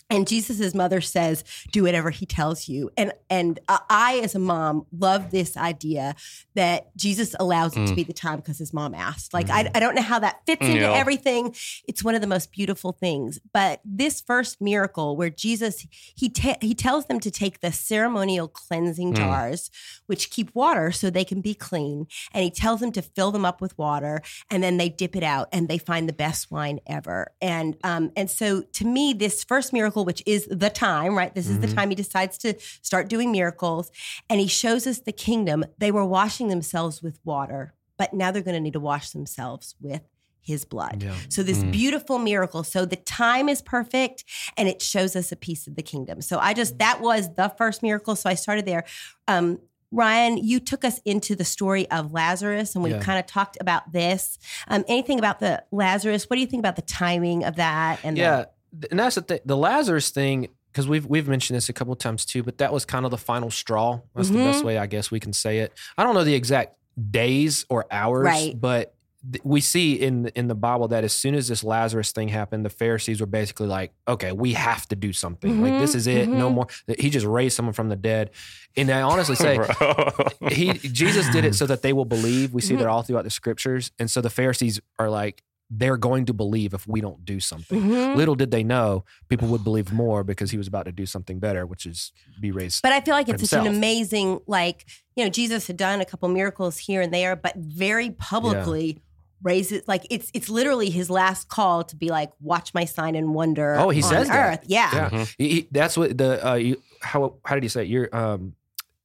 [0.09, 1.43] And Jesus's mother says,
[1.73, 6.15] "Do whatever he tells you." And and uh, I, as a mom, love this idea
[6.55, 9.33] that Jesus allows it to be the time because his mom asked.
[9.33, 10.93] Like I, I don't know how that fits into Yeah.
[10.93, 11.53] everything.
[11.87, 13.39] It's one of the most beautiful things.
[13.53, 18.47] But this first miracle, where Jesus he ta- he tells them to take the ceremonial
[18.47, 19.69] cleansing jars,
[20.05, 23.43] which keep water so they can be clean, and he tells them to fill them
[23.43, 26.79] up with water, and then they dip it out, and they find the best wine
[26.87, 27.31] ever.
[27.41, 31.33] And um and so to me, this first miracle, which is the time, right?
[31.33, 33.91] This is the time he decides to start doing miracles,
[34.29, 35.65] and he shows us the kingdom.
[35.77, 39.75] They were washing themselves with water, but now they're going to need to wash themselves
[39.81, 40.01] with
[40.41, 41.03] his blood.
[41.03, 41.13] Yeah.
[41.27, 41.71] So this Mm.
[41.71, 42.63] beautiful miracle.
[42.63, 44.23] So the time is perfect
[44.55, 46.21] and it shows us a piece of the kingdom.
[46.21, 48.15] So I just that was the first miracle.
[48.15, 48.85] So I started there.
[49.27, 49.59] Um
[49.91, 52.99] Ryan, you took us into the story of Lazarus and we Yeah.
[52.99, 54.37] kind of talked about this.
[54.67, 56.29] Um, anything about the Lazarus?
[56.29, 57.99] What do you think about the timing of that?
[58.03, 58.47] And Yeah, th-
[58.91, 59.39] and that's the thing.
[59.45, 62.85] The Lazarus thing, because we've we've mentioned this a couple times too, but that was
[62.85, 63.99] kind of the final straw.
[64.15, 64.65] That's the best Mhm.
[64.67, 65.73] way I guess we can say it.
[65.97, 66.75] I don't know the exact
[67.11, 68.59] days or hours, Right.
[68.59, 68.93] but
[69.31, 72.63] th- we see in in the Bible that as soon as this Lazarus thing happened,
[72.65, 75.61] the Pharisees were basically like, "Okay, we have to do something.
[75.61, 76.29] Like this Mhm, is it.
[76.29, 76.53] No mhm.
[76.55, 76.67] more."
[76.99, 78.31] He just raised someone from the dead,
[78.75, 79.57] and I honestly say.
[80.51, 82.53] He Jesus did it so that they will believe.
[82.53, 82.83] We see Mm-hmm.
[82.83, 86.73] that all throughout the scriptures, and so the Pharisees are like they're going to believe
[86.73, 87.81] if we don't do something.
[87.81, 88.15] Mhm.
[88.15, 91.39] Little did they know people would believe more because he was about to do something
[91.39, 92.81] better, which is be raised.
[92.81, 94.85] But I feel like it's such an amazing, like,
[95.17, 99.01] you know, Jesus had done a couple miracles here and there, but very publicly
[99.43, 103.35] raises like it's it's literally his last call to be like, watch my sign and
[103.35, 103.75] wonder.
[103.77, 104.53] Oh, he on says that.
[104.53, 104.65] earth.
[104.67, 104.89] Yeah.
[104.95, 105.35] yeah, Mhm.
[105.37, 107.87] He- he- that's what the uh, you, how how did he say it?
[107.89, 108.53] You're um,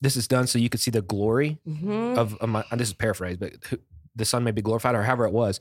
[0.00, 2.16] this is done so you could see the glory Mhm.
[2.16, 2.64] of, of my.
[2.72, 3.78] This is paraphrased, but who,
[4.16, 5.60] the Son may be glorified, or however it was,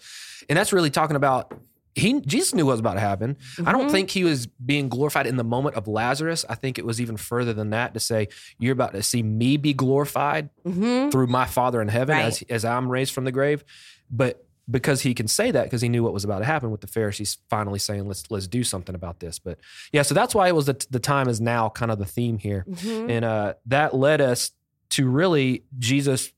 [0.50, 1.54] and that's really talking about.
[1.94, 3.36] He Jesus knew what was about to happen.
[3.66, 3.92] I don't Mhm.
[3.92, 6.46] think he was being glorified in the moment of Lazarus.
[6.48, 9.58] I think it was even further than that to say you're about to see me
[9.58, 11.12] be glorified Mhm.
[11.12, 12.24] through my Father in heaven Right.
[12.28, 13.66] as as I'm raised from the grave.
[14.10, 16.80] But because he can say that because he knew what was about to happen with
[16.80, 19.38] the Pharisees finally saying let's let's do something about this.
[19.38, 19.58] But
[19.92, 22.38] yeah, so that's why it was the the time is now kind of the theme
[22.38, 23.10] here, Mhm.
[23.10, 24.52] and uh, that led us
[24.92, 26.32] to really Jesus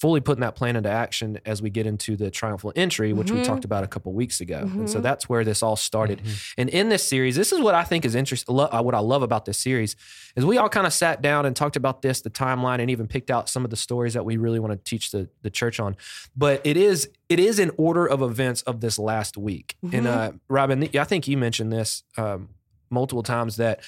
[0.00, 3.38] fully putting that plan into action as we get into the triumphal entry, which we
[3.40, 3.44] Mhm.
[3.44, 4.60] talked about a couple weeks ago.
[4.60, 5.02] And so Mhm.
[5.02, 6.22] that's where this all started.
[6.22, 6.54] Mhm.
[6.58, 8.54] And in this series, this is what I think is interesting.
[8.54, 9.96] What I love about this series
[10.36, 13.06] is we all kind of sat down and talked about this, the timeline, and even
[13.06, 15.80] picked out some of the stories that we really want to teach the, the church
[15.80, 15.96] on.
[16.36, 19.76] But it is it is in order of events of this last week.
[19.92, 22.50] And uh, Robin, I think you mentioned this um,
[22.90, 23.80] multiple times that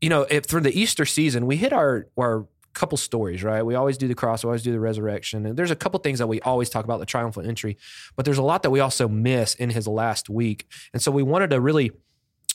[0.00, 3.62] you know if through the Easter season we hit our our couple stories, right?
[3.64, 5.46] We always do the cross, we always do the resurrection.
[5.46, 7.76] And there's a couple things that we always talk about the triumphal entry,
[8.16, 10.66] but there's a lot that we also miss in his last week.
[10.92, 11.92] And so we wanted to really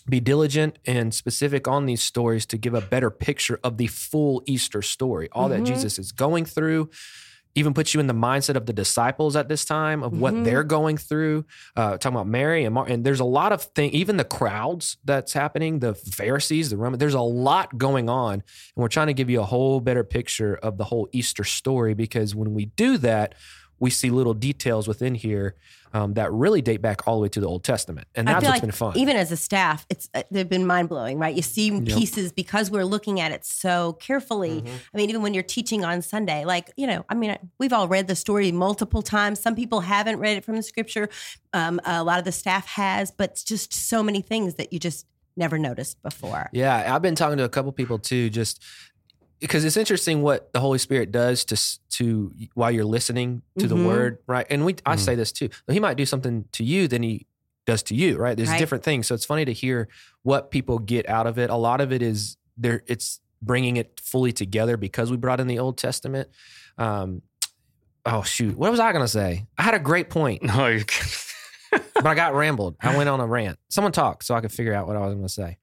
[0.09, 4.41] be diligent and specific on these stories to give a better picture of the full
[4.45, 5.57] Easter story, all Mhm.
[5.57, 6.89] that Jesus is going through.
[7.57, 10.43] Even puts you in the mindset of the disciples at this time of what Mhm.
[10.45, 11.43] they're going through.
[11.75, 13.93] Uh, talking about Mary and Mark, and there's a lot of things.
[13.93, 16.99] Even the crowds that's happening, the Pharisees, the Roman.
[16.99, 18.43] There's a lot going on, and
[18.75, 22.35] we're trying to give you a whole better picture of the whole Easter story because
[22.35, 23.33] when we do that,
[23.79, 25.55] we see little details within here
[25.93, 28.47] um, that really date back all the way to the Old Testament, and that's what's
[28.47, 28.97] like been fun.
[28.97, 31.35] even as a staff, it's uh, they've been mind blowing, right?
[31.35, 34.61] You see pieces because we're looking at it so carefully.
[34.61, 34.75] Mm-hmm.
[34.93, 37.87] I mean, even when you're teaching on Sunday, like you know, I mean, we've all
[37.87, 39.39] read the story multiple times.
[39.39, 41.09] Some people haven't read it from the scripture.
[41.53, 44.79] Um, a lot of the staff has, but it's just so many things that you
[44.79, 45.05] just
[45.37, 46.49] never noticed before.
[46.51, 48.63] Yeah, I've been talking to a couple people too, just
[49.39, 51.57] because it's interesting what the Holy Spirit does to
[51.97, 53.69] to while you're listening to Mhm.
[53.69, 54.45] the Word, right?
[54.49, 54.99] And we, I Mhm.
[54.99, 55.49] say this too.
[55.69, 57.25] He might do something to you than he
[57.65, 58.37] does to you, right?
[58.37, 58.59] There's Right.
[58.59, 59.87] different things, so it's funny to hear
[60.23, 61.49] what people get out of it.
[61.49, 62.83] A lot of it is there.
[62.87, 66.29] It's bringing it fully together because we brought in the Old Testament.
[66.77, 67.21] Um,
[68.05, 69.45] oh shoot, what was I gonna say?
[69.57, 70.83] I had a great point, No, you're
[71.71, 72.75] but I got rambled.
[72.79, 73.59] I went on a rant.
[73.69, 75.57] Someone talk so I could figure out what I was gonna say.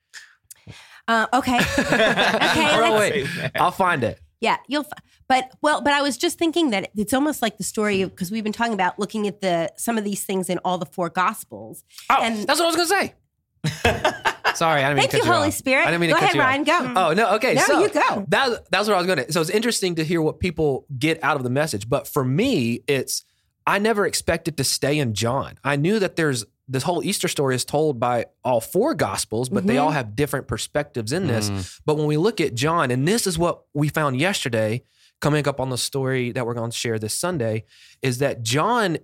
[1.06, 3.26] Uh, okay, okay, Hold wait.
[3.56, 4.18] I'll find it.
[4.40, 4.82] Yeah, you'll.
[4.84, 4.92] F-
[5.28, 8.30] but well, but I was just thinking that it's almost like the story of because
[8.30, 11.08] we've been talking about looking at the some of these things in all the four
[11.10, 11.84] gospels.
[12.10, 13.14] Oh, And- that's what I was gonna say.
[14.54, 15.54] Sorry, I didn't mean Thank to you, cut you Holy off.
[15.54, 15.82] Spirit.
[15.82, 16.76] I didn't mean go to cut ahead, you off.
[16.78, 16.94] Ryan.
[16.94, 17.00] Go.
[17.00, 17.54] Oh no, okay.
[17.54, 18.24] No, so you go.
[18.28, 19.32] That that's what I was gonna.
[19.32, 21.88] So it's interesting to hear what people get out of the message.
[21.88, 23.24] But for me, it's
[23.66, 25.58] I never expected to stay in John.
[25.64, 29.66] I knew that there's this whole Easter story is told by all four gospels, but
[29.66, 29.82] they Mhm.
[29.82, 31.50] all have different perspectives in this.
[31.50, 31.80] Mm.
[31.84, 34.82] But when we look at John, and this is what we found yesterday,
[35.20, 37.64] coming up on the story that we're going to share this Sunday,
[38.02, 38.98] is that John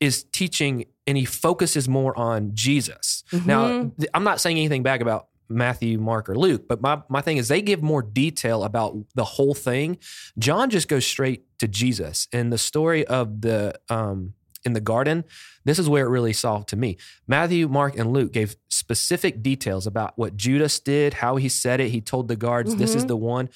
[0.00, 3.24] is teaching and he focuses more on Jesus.
[3.46, 3.96] Now, Mhm.
[3.98, 7.36] th- I'm not saying anything bad about Matthew, Mark, or Luke, but my, my thing
[7.36, 9.98] is they give more detail about the whole thing.
[10.38, 12.26] John just goes straight to Jesus.
[12.32, 14.32] And the story of the um
[14.64, 15.24] in the garden,
[15.64, 16.96] this is where it really solved to me.
[17.26, 21.90] Matthew, Mark, and Luke gave specific details about what Judas did, how he said it.
[21.90, 23.08] He told the guards, This is Mhm.
[23.08, 23.48] the one.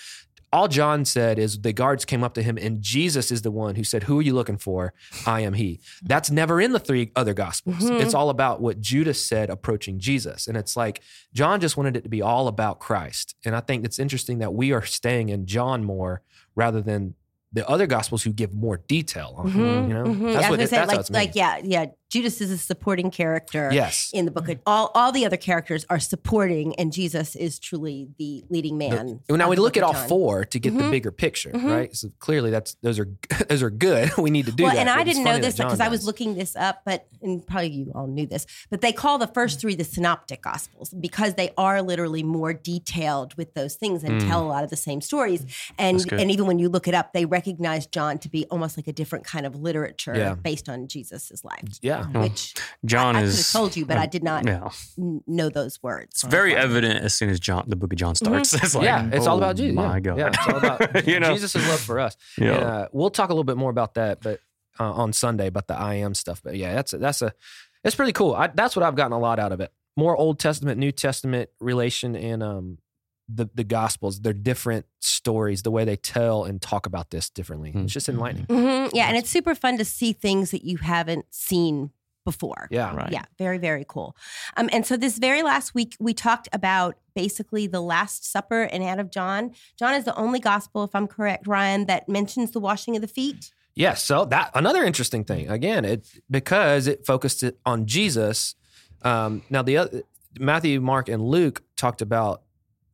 [0.53, 3.75] All John said is the guards came up to him, and Jesus is the one
[3.75, 4.95] who said, Who are you looking for?
[5.27, 5.81] I am he.
[6.03, 7.77] That's never in the three other gospels.
[7.91, 8.01] Mhm.
[8.01, 10.47] It's all about what Judas said approaching Jesus.
[10.47, 11.03] And it's like
[11.35, 13.35] John just wanted it to be all about Christ.
[13.45, 16.23] And I think it's interesting that we are staying in John more
[16.55, 17.15] rather than
[17.53, 19.51] the other gospels who give more detail on.
[19.53, 20.33] Mhm, You know, mhm.
[20.35, 21.19] that's what it, that's say, how like, it's made.
[21.19, 21.87] like, yeah, yeah.
[22.09, 23.69] Judas is a supporting character.
[23.73, 24.11] Yes.
[24.15, 28.09] In the book, of, all all the other characters are supporting, and Jesus is truly
[28.17, 29.21] the leading man.
[29.29, 30.09] Now we look at all John.
[30.09, 30.91] four to get the Mhm.
[30.93, 31.65] bigger picture, Mhm.
[31.65, 31.97] right?
[31.97, 33.09] So clearly, that's those are
[33.49, 34.17] those are good.
[34.19, 34.79] we need to do well, that.
[34.79, 37.93] and I didn't know this because I was looking this up, but and probably you
[37.93, 41.83] all knew this, but they call the first three the synoptic gospels because they are
[41.83, 44.29] literally more detailed with those things and Mm.
[44.29, 45.45] tell a lot of the same stories.
[45.77, 48.89] And and even when you look it up, they recognize John to be almost like
[48.89, 50.35] a different kind of literature Yeah.
[50.35, 51.79] based on Jesus's life.
[51.83, 52.07] Yeah.
[52.13, 54.71] Well, Which John I, I could is have told you, but I did not Yeah,
[54.99, 56.13] n- know those words.
[56.15, 58.53] it's very evident as soon as John, the Book of John starts.
[58.67, 59.77] It's like, yeah, it's all oh about Jesus.
[59.77, 60.01] My yeah.
[60.01, 62.17] God, Yeah, it's all about you know, Jesus' love for us.
[62.39, 62.55] Yeah.
[62.55, 64.41] And, uh, we'll talk a little bit more about that, but
[64.81, 66.41] uh, on Sunday about the I am stuff.
[66.43, 67.33] But yeah, that's a, that's a
[67.85, 68.35] it's pretty cool.
[68.35, 69.71] I, that's what I've gotten a lot out of it.
[69.97, 72.79] More Old Testament, New Testament relation, and um
[73.29, 74.21] the the Gospels.
[74.21, 75.63] They're different stories.
[75.63, 77.73] The way they tell and talk about this differently.
[77.73, 77.85] Hmm.
[77.85, 78.47] It's just enlightening.
[78.47, 78.91] Mhm.
[78.93, 81.91] Yeah, and it's super fun to see things that you haven't seen
[82.25, 82.67] before.
[82.71, 82.95] Yeah.
[82.95, 83.13] Right.
[83.13, 84.17] Yeah, very, very cool.
[84.57, 88.83] Um, and so this very last week, we talked about basically the Last Supper and
[88.83, 89.53] out of John.
[89.79, 93.09] John is the only gospel, if I'm correct, Ryan, that mentions the washing of the
[93.09, 93.53] feet.
[93.77, 94.03] Yes.
[94.03, 95.49] So that another interesting thing.
[95.49, 98.55] Again, it because it focused it on Jesus.
[99.03, 100.03] Um, now the other
[100.41, 102.43] Matthew, Mark, and Luke talked about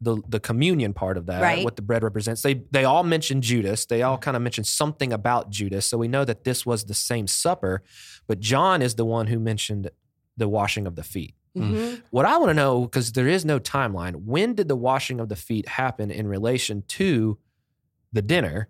[0.02, 1.64] the the communion part of that, Right.
[1.64, 2.42] what the bread represents.
[2.42, 3.86] They they all mentioned Judas.
[3.86, 5.86] They all kind of mentioned something about Judas.
[5.86, 7.82] So we know that this was the same supper,
[8.26, 9.90] but John is the one who mentioned
[10.36, 11.34] the washing of the feet.
[11.56, 12.02] Mhm.
[12.10, 15.28] What I want to know, because there is no timeline, when did the washing of
[15.28, 17.38] the feet happen in relation to
[18.12, 18.68] the dinner?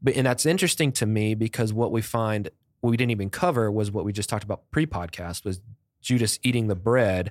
[0.00, 2.48] But and that's interesting to me because what we find
[2.80, 5.60] what we didn't even cover was what we just talked about pre-podcast was
[6.00, 7.30] Judas eating the bread,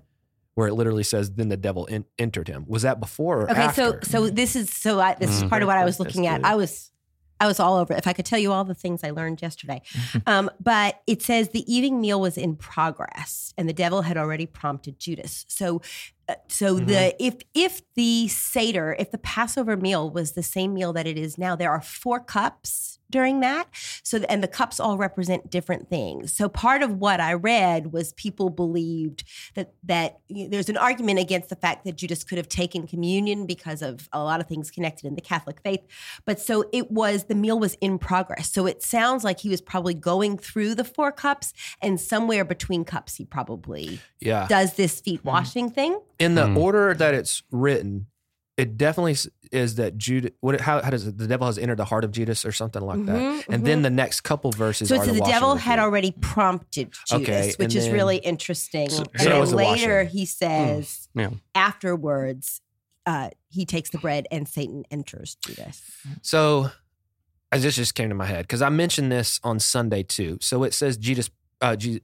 [0.61, 3.61] where it literally says, "Then the devil en- entered him." Was that before or Okay,
[3.63, 3.99] after?
[4.03, 5.49] so so this is so I, this is Mhm.
[5.49, 6.41] part of what I was That's looking at.
[6.41, 6.47] good.
[6.47, 6.91] I was
[7.39, 7.91] I was all over.
[7.93, 7.97] it.
[7.97, 9.81] If I could tell you all the things I learned yesterday,
[10.27, 14.45] um, but it says the eating meal was in progress, and the devil had already
[14.45, 15.45] prompted Judas.
[15.49, 15.81] So,
[16.29, 20.93] uh, so the if if the seder, if the Passover meal was the same meal
[20.93, 23.67] that it is now, there are four cups during that.
[24.03, 26.33] So, and the cups all represent different things.
[26.33, 29.23] So, part of what I read was people believed
[29.55, 32.87] that that you know, there's an argument against the fact that Judas could have taken
[32.87, 35.81] communion because of a lot of things connected in the Catholic faith.
[36.25, 38.51] But so it was the meal was in progress.
[38.51, 42.85] So it sounds like he was probably going through the four cups, and somewhere between
[42.85, 44.47] cups, he probably Yeah.
[44.47, 45.99] does this feet washing thing.
[46.19, 46.57] In the Hmm.
[46.57, 48.07] order that it's written,
[48.61, 49.15] it definitely
[49.51, 50.31] is that Judas.
[50.41, 50.61] What?
[50.61, 53.05] How, how does it, the devil has entered the heart of Judas or something like
[53.05, 53.15] that?
[53.19, 54.89] Mhm, And then the next couple verses.
[54.89, 55.83] So are it's the the devil had feet.
[55.83, 58.89] already prompted Judas, Okay, which and is then- really interesting.
[58.89, 61.31] So- and so then it was the later he says Yeah.
[61.55, 62.61] afterwards,
[63.05, 65.81] uh, he takes the bread and Satan enters Judas.
[66.21, 66.69] So,
[67.51, 70.37] I just just came to my head because I mentioned this on Sunday too.
[70.39, 71.99] So it says Judas, uh, Ju-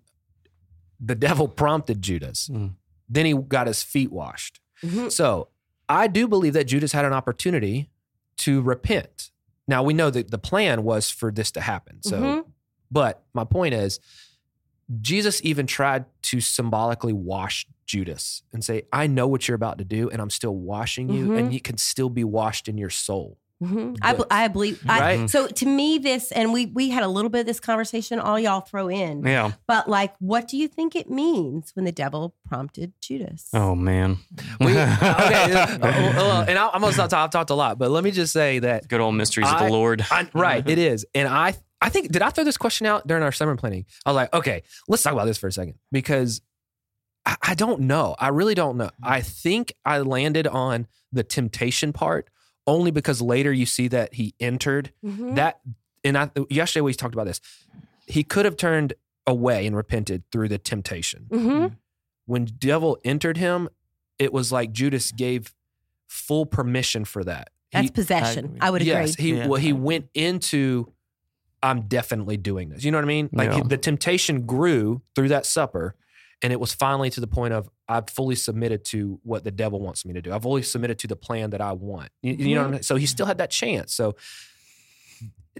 [1.00, 2.50] the devil prompted Judas.
[2.52, 2.74] Mm.
[3.08, 4.60] Then he got his feet washed.
[4.84, 5.10] Mhm.
[5.12, 5.48] So
[5.90, 7.90] I do believe that Judas had an opportunity
[8.38, 9.32] to repent.
[9.68, 12.02] Now we know that the plan was for this to happen.
[12.04, 12.46] So, Mhm.
[12.92, 14.00] but my point is,
[15.02, 19.86] Jesus even tried to symbolically wash Judas and say, "I know what you're about to
[19.86, 21.40] do, and I'm still washing you, Mhm.
[21.40, 23.98] and you can still be washed in your soul." Mhm.
[24.04, 24.84] I, be- But- I believe.
[24.88, 25.30] I, Right?
[25.30, 28.20] So to me, this and we we had a little bit of this conversation.
[28.20, 29.54] All y'all throw in, Yeah.
[29.68, 33.50] but like, what do you think it means when the devil prompted Judas?
[33.54, 34.18] Oh man.
[34.60, 37.12] We, okay, uh, and I, I'm gonna stop.
[37.14, 39.70] I've talked a lot, but let me just say that Good old mysteries of the
[39.70, 40.06] Lord.
[40.12, 43.24] I, right, it is, and I I think did I throw this question out during
[43.24, 43.86] our summer planning?
[44.06, 46.42] I was like, okay, let's talk about this for a second because
[47.26, 48.16] I, I don't know.
[48.20, 48.92] I really don't know.
[49.02, 52.30] I think I landed on the temptation part
[52.68, 55.36] only because later you see that he entered Mhm.
[55.36, 55.62] that,
[56.04, 57.40] and I yesterday we talked about this.
[58.08, 58.94] He could have turned
[59.26, 61.26] away and repented through the temptation.
[61.30, 61.76] Mhm.
[62.26, 63.70] When devil entered him,
[64.20, 65.54] it was like Judas gave
[66.08, 67.50] full permission for that.
[67.72, 68.46] That's He- possession.
[68.46, 68.58] agree.
[68.62, 68.92] I, would agree.
[68.94, 69.48] yes, he Yeah.
[69.48, 70.92] well, he went into
[71.64, 72.84] I'm definitely doing this.
[72.84, 73.30] You know what I mean?
[73.34, 73.64] Like Yeah.
[73.66, 75.96] the temptation grew through that supper,
[76.44, 79.80] and it was finally to the point of I've fully submitted to what the devil
[79.80, 80.34] wants me to do.
[80.34, 82.10] I've fully submitted to the plan that I want.
[82.22, 82.84] You, you know what I mean?
[82.84, 83.94] So he still had that chance.
[83.94, 84.16] So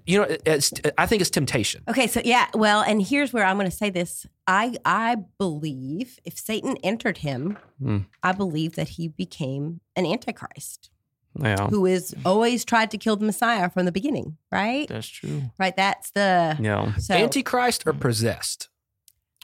[0.06, 1.84] you know, it's, I think it's temptation.
[1.88, 4.28] Okay, so yeah, well, and here's where I'm going to say this.
[4.46, 8.00] I I believe if Satan entered him, Hmm.
[8.22, 10.92] I believe that he became an antichrist
[11.40, 11.68] Yeah.
[11.68, 14.88] who is always tried to kill the Messiah from the beginning, right?
[14.88, 15.44] That's true.
[15.58, 16.96] Right, that's the Yeah.
[16.98, 18.70] so Antichrist or possessed?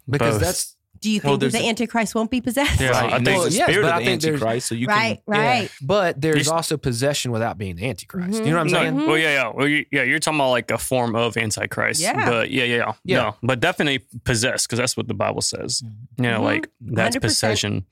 [0.07, 0.41] Because Both.
[0.41, 2.79] that's do you Well, think that the a- antichrist won't be possessed?
[2.81, 3.03] Yeah, Right.
[3.05, 4.87] I think- there's the Well, yes, spirit but of I think there's- Antichrist, so you
[4.87, 5.41] right, can.
[5.41, 5.69] right.
[5.81, 8.29] but there's There's- also possession without being antichrist.
[8.41, 8.45] Mhm.
[8.45, 9.07] You know what I'm No, saying?
[9.07, 9.51] Well, yeah, yeah.
[9.53, 12.01] Well, you, yeah, you're talking about like a form of antichrist.
[12.01, 12.29] Yeah.
[12.29, 12.93] But yeah, yeah, yeah.
[13.03, 13.17] Yeah.
[13.21, 15.83] No, but definitely possessed because that's what the Bible says.
[16.17, 16.43] You know, Mhm.
[16.43, 17.21] like that's 100%.
[17.21, 17.85] possession.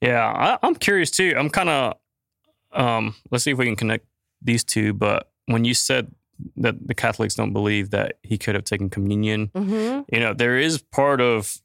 [0.00, 1.34] Yeah, I, I'm curious too.
[1.36, 1.94] I'm kind of.
[2.72, 4.06] Um, let's see if we can connect
[4.42, 4.92] these two.
[4.92, 6.12] But when you said
[6.56, 10.56] that the Catholics don't believe that he could have taken communion, hmm you know, there
[10.58, 11.58] is part of.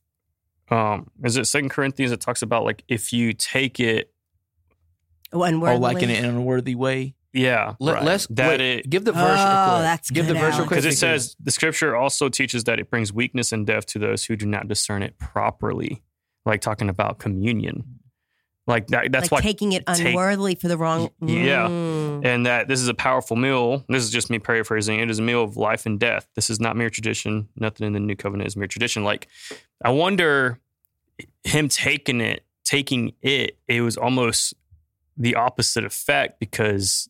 [0.71, 4.13] Um, is it Second Corinthians that talks about like if you take it,
[5.31, 5.77] Unworthily.
[5.77, 7.13] Oh, like in an unworthy way.
[7.33, 9.21] yeah, Let, right, us that it, it give the verse.
[9.23, 9.81] real Oh, quick.
[9.83, 10.67] that's give the verse real Alex.
[10.67, 13.99] quick because it says the scripture also teaches that it brings weakness and death to
[13.99, 16.01] those who do not discern it properly
[16.47, 17.99] like talking about communion
[18.65, 21.09] like that, that's like why taking it take- unworthily for the wrong.
[21.21, 21.67] Yeah.
[21.67, 21.98] Mm.
[22.19, 22.27] Mm-hmm.
[22.27, 23.83] and that this is a powerful meal.
[23.89, 24.99] This is just me paraphrasing.
[24.99, 26.27] It is a meal of life and death.
[26.35, 27.49] This is not mere tradition.
[27.55, 29.03] Nothing in the new covenant is mere tradition.
[29.03, 29.27] Like
[29.83, 30.59] i wonder
[31.43, 34.53] him taking it taking it it was almost
[35.17, 37.09] the opposite effect because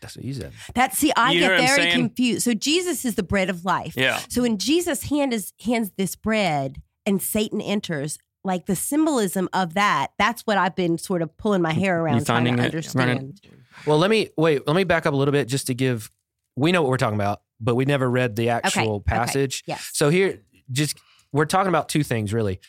[0.00, 0.52] That's what he said.
[0.74, 2.42] That see, I You get very confused.
[2.42, 3.94] So Jesus is the bread of life.
[3.96, 4.20] yeah.
[4.28, 9.74] So when Jesus hand is, hands this bread and Satan enters, like the symbolism of
[9.74, 13.40] that, that's what I've been sort of pulling my hair around trying to it, understand.
[13.84, 14.66] Well, let me wait.
[14.66, 16.10] Let me back up a little bit just to give.
[16.54, 19.04] We know what we're talking about, but we never read the actual okay.
[19.04, 19.64] passage.
[19.66, 19.90] Yes.
[19.92, 20.96] So here, just
[21.32, 22.60] we're talking about two things really.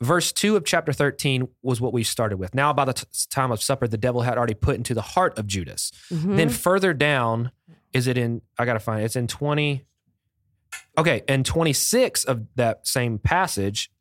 [0.00, 2.54] Verse two of chapter thirteen was what we started with.
[2.54, 5.38] Now, by the t- time of supper, the devil had already put into the heart
[5.38, 5.92] of Judas.
[6.10, 6.36] Mhm.
[6.36, 7.52] Then further down,
[7.92, 8.42] is it in?
[8.58, 9.04] I gotta find it.
[9.04, 9.84] It's in twenty.
[10.98, 13.91] Okay, in twenty six of that same passage,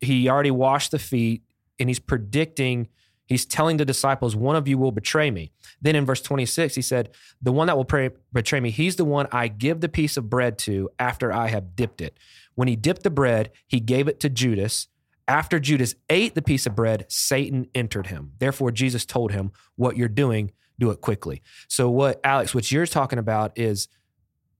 [0.00, 1.42] he already washed the feet,
[1.78, 2.88] and he's predicting.
[3.26, 6.74] He's telling the disciples, "One of you will betray me." Then in verse twenty six,
[6.74, 7.10] he said,
[7.42, 10.30] "The one that will pray, betray me, he's the one I give the piece of
[10.30, 12.18] bread to after I have dipped it."
[12.54, 14.88] When he dipped the bread, he gave it to Judas.
[15.28, 18.32] After Judas ate the piece of bread, Satan entered him.
[18.38, 21.42] Therefore, Jesus told him, What you're doing, do it quickly.
[21.68, 23.88] So, what, Alex, what you're talking about is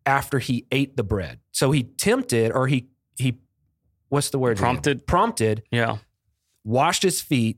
[0.04, 1.40] after he ate the bread.
[1.52, 3.40] So he tempted or he, he,
[4.08, 4.52] what's the word?
[4.52, 4.62] again?
[4.62, 5.06] Prompted.
[5.06, 5.98] Prompted, yeah
[6.64, 7.56] washed his feet,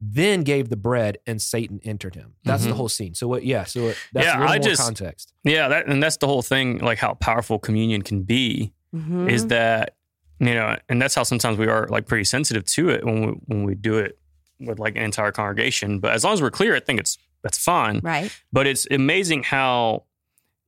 [0.00, 2.34] then gave the bread, and Satan entered him.
[2.44, 2.74] That's the Mhm.
[2.76, 3.14] whole scene.
[3.14, 3.44] So what?
[3.44, 3.64] Yeah.
[3.64, 5.32] So it- that's Yeah, a little I more just- context.
[5.44, 6.78] Yeah, that and that's the whole thing.
[6.78, 9.30] Like how powerful communion can be Mhm.
[9.30, 9.94] is that
[10.40, 13.32] you know, and that's how sometimes we are like pretty sensitive to it when we
[13.46, 14.18] when we do it
[14.60, 15.98] with like an entire congregation.
[16.00, 18.00] But as long as we're clear, I think it's that's fine.
[18.02, 18.30] right.
[18.52, 20.04] But it's amazing how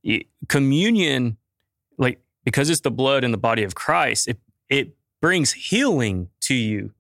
[0.05, 1.37] it, communion,
[1.99, 6.55] like because it's the blood and the body of Christ, it it brings healing to
[6.55, 6.93] you.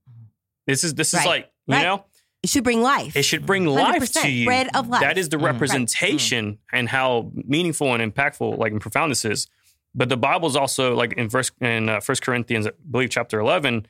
[0.66, 1.20] This is this Right.
[1.20, 1.82] is like you Right.
[1.82, 2.04] know
[2.42, 3.16] It should bring life.
[3.16, 4.46] it should bring life 100%, to you.
[4.46, 5.00] bread of life.
[5.02, 5.42] That is the Mm.
[5.42, 5.52] Right.
[5.52, 9.46] representation and how meaningful and impactful, like and profound this is.
[9.94, 13.40] But the Bible is also like in verse in uh, First Corinthians, I believe chapter
[13.40, 13.86] eleven.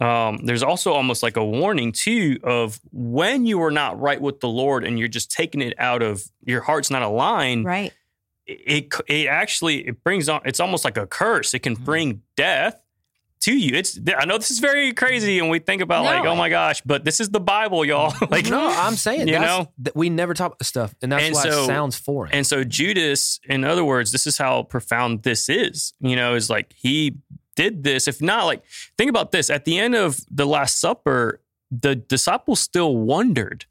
[0.00, 4.40] Um, there's also almost like a warning too of when you are not right with
[4.40, 7.66] the Lord and you're just taking it out of your heart's not aligned.
[7.66, 7.92] right.
[8.46, 10.40] It it actually it brings on.
[10.46, 11.52] It's almost like a curse.
[11.54, 12.81] It can bring death
[13.42, 13.76] to you.
[13.76, 16.80] It's I know this is very crazy, and we think about like, oh my gosh,
[16.82, 18.14] but this is the Bible, y'all.
[18.30, 19.70] like no, I'm saying you know?
[19.78, 22.32] that we never talk about stuff, and that's And why so- it sounds foreign.
[22.32, 25.92] And so Judas, in other words, this is how profound this is.
[26.00, 27.16] You know, is like he
[27.56, 28.08] did this.
[28.08, 28.62] If not, like
[28.96, 29.50] think about this.
[29.50, 31.40] At the end of the Last Supper,
[31.70, 33.66] the disciples still wondered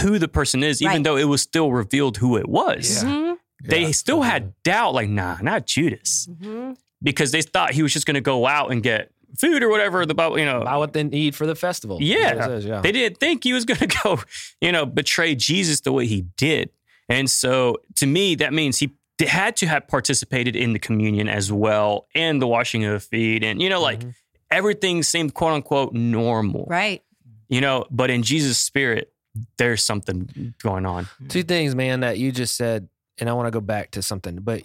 [0.00, 1.04] who the person is, even Right.
[1.04, 3.02] though it was still revealed who it was.
[3.02, 3.08] Yeah.
[3.08, 3.36] Mhm.
[3.64, 3.90] They Yeah.
[3.92, 6.28] still had doubt, like, nah, not Judas.
[6.30, 6.76] Mhm.
[7.02, 10.14] Because they thought he was just gonna go out and get food or whatever the
[10.14, 10.62] Bible, you know.
[10.64, 11.98] buy what they need for the festival.
[12.00, 12.34] Yeah.
[12.34, 12.80] That's what it says, yeah.
[12.80, 14.20] They didn't think he was going to go,
[14.60, 16.70] you know, betray Jesus the way he did.
[17.08, 18.92] And so to me, that means he
[19.26, 23.42] had to have participated in the communion as well and the washing of the feet.
[23.44, 24.14] And, you know, like Mhm.
[24.50, 27.02] everything seemed quote unquote normal, Right.
[27.48, 29.12] you know, but in Jesus' spirit,
[29.58, 31.08] there's something going on.
[31.28, 34.38] Two things, man, that you just said, and I want to go back to something,
[34.42, 34.62] but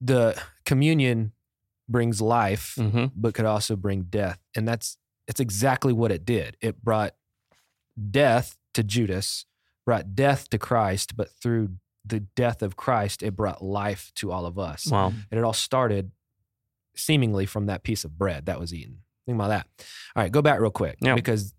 [0.00, 0.34] the
[0.64, 1.32] communion
[1.88, 4.38] brings life, hmm but could also bring death.
[4.56, 6.56] And that's it's exactly what it did.
[6.60, 7.14] It brought
[8.10, 9.46] death to Judas,
[9.84, 11.70] brought death to Christ, but through
[12.04, 14.86] the death of Christ, it brought life to all of us.
[14.90, 15.08] Wow.
[15.30, 16.12] And it all started
[16.96, 18.98] seemingly from that piece of bread that was eaten.
[19.26, 19.66] Think about that.
[20.16, 21.14] All right, go back real quick Yeah.
[21.14, 21.52] because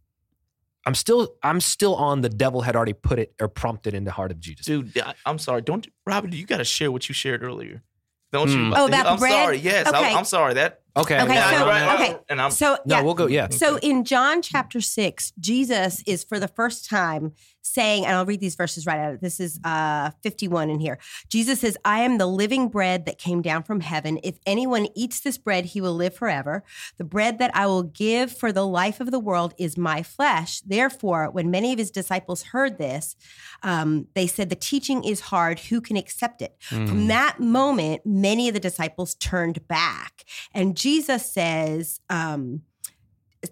[0.86, 4.12] I'm still I'm still on the devil had already put it or prompted in the
[4.12, 4.66] heart of Judas.
[4.66, 5.62] Dude, I, I'm sorry.
[5.62, 7.84] Don't Robin, you got to share what you shared earlier.
[8.32, 8.58] Don't you?
[8.66, 8.74] Hmm.
[8.76, 9.32] Oh, about the I'm bread?
[9.32, 9.58] sorry.
[9.58, 9.98] Yes, Okay.
[9.98, 10.54] I, am sorry.
[10.56, 11.22] That Okay.
[11.22, 12.18] Okay, yeah, so- no, okay.
[12.30, 13.02] And I'm So No, yeah.
[13.02, 13.28] we'll go.
[13.28, 13.50] Yeah.
[13.50, 18.40] So in John chapter six, Jesus is for the first time saying, and I'll read
[18.40, 19.22] these verses right out.
[19.22, 20.98] This is uh, 51 in here.
[21.30, 24.20] Jesus says, I am the living bread that came down from heaven.
[24.24, 26.64] If anyone eats this bread, he will live forever.
[26.98, 30.62] The bread that I will give for the life of the world is my flesh.
[30.62, 33.16] Therefore, when many of his disciples heard this,
[33.64, 35.60] um, they said, The teaching is hard.
[35.60, 36.56] Who can accept it?
[36.70, 36.88] Mm.
[36.88, 40.24] From that moment, many of the disciples turned back.
[40.54, 42.62] And Jesus says, um,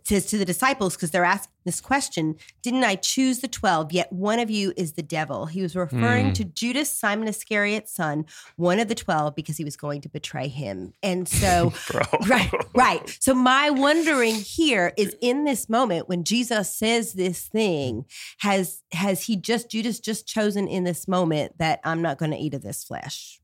[0.04, 3.94] says to the disciples, because they're asking this question, didn't I choose the 12?
[3.94, 5.46] Yet one of you is the devil.
[5.46, 6.34] He was referring Mm.
[6.36, 8.26] to Judas, Simon Iscariot's son,
[8.58, 10.94] one of the 12, because he was going to betray him.
[11.02, 11.72] And so,
[12.28, 13.18] right, right.
[13.22, 18.06] So my wondering here is in this moment when Jesus says this thing,
[18.40, 22.38] has has he just Judas just chosen in this moment that I'm not going to
[22.38, 23.40] eat of this flesh?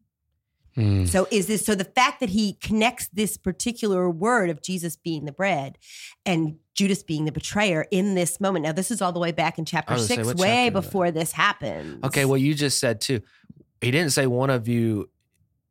[0.78, 1.08] Mm.
[1.08, 5.26] So is this so the fact that he connects this particular word of Jesus being
[5.26, 5.78] the bread
[6.26, 8.64] and Judas being the betrayer in this moment.
[8.66, 11.12] Now this is all the way back in chapter I say, 6 way chapter before
[11.12, 12.04] this happens.
[12.04, 12.26] Okay.
[12.26, 13.22] Well, you just said too.
[13.82, 15.10] He didn't say one of you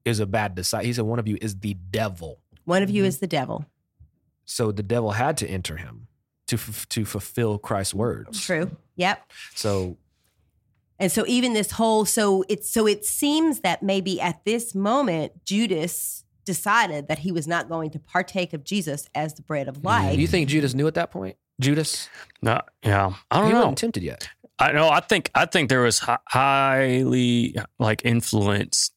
[0.05, 0.87] is a bad disciple.
[0.87, 2.39] He said one of you is the devil.
[2.65, 3.07] one of you Mhm.
[3.07, 3.65] is the devil.
[4.45, 6.07] So the devil had to enter him
[6.47, 8.41] to f- to fulfill Christ's words.
[8.41, 8.71] True.
[8.97, 9.33] Yep.
[9.57, 9.97] So
[11.03, 15.45] And so even this whole so it's so it seems that maybe at this moment
[15.45, 19.79] Judas decided that he was not going to partake of Jesus as the bread of
[19.79, 19.85] mm.
[19.85, 20.15] life.
[20.15, 21.37] do you think Judas knew at that point?
[21.61, 22.09] Judas,
[22.41, 23.59] No, yeah, I don't he know.
[23.59, 24.29] wasn't tempted yet.
[24.61, 24.89] I know.
[24.89, 25.29] I think.
[25.35, 28.93] I think there was hi- highly like influence.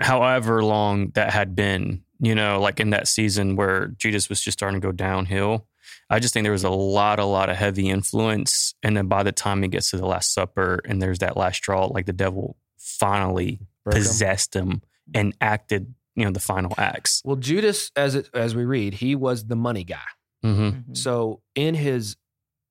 [0.00, 4.58] However long that had been, you know, like in that season where Judas was just
[4.58, 5.68] starting to go downhill.
[6.10, 9.22] I just think there was a lot, a lot of heavy influence, and then by
[9.22, 12.12] the time he gets to the Last Supper and there's that last straw, like the
[12.12, 14.82] devil finally Broke possessed him
[15.14, 17.22] and acted, you know, the final acts.
[17.24, 19.98] Well, Judas, as it, as we read, he was the money guy.
[20.44, 20.94] Mm-hmm.
[20.94, 22.16] So in his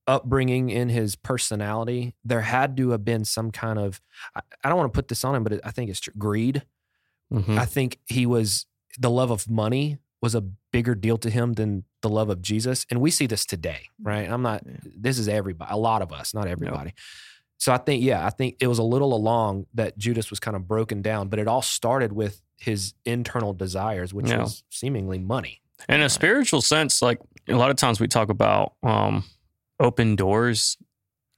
[0.08, 4.02] upbringing, in his personality, there had to have been some kind of
[4.36, 6.14] I, I don't want to put this on him, but it, I think it's true,
[6.18, 6.64] greed.
[7.34, 7.58] Mm-hmm.
[7.58, 10.44] I think he was the love of money was a
[10.76, 14.30] bigger deal to him than the love of Jesus, and we see this today, right?
[14.30, 14.62] I'm not.
[14.66, 14.74] Yeah.
[15.08, 16.92] This is everybody, a lot of us, not everybody.
[17.58, 20.56] So I think, yeah, I think it was a little along that Judas was kind
[20.58, 24.42] of broken down, but it all started with his internal desires, which Yeah.
[24.44, 25.62] was seemingly money.
[25.88, 29.24] In a spiritual sense, like a lot of times we talk about um,
[29.80, 30.78] open doors.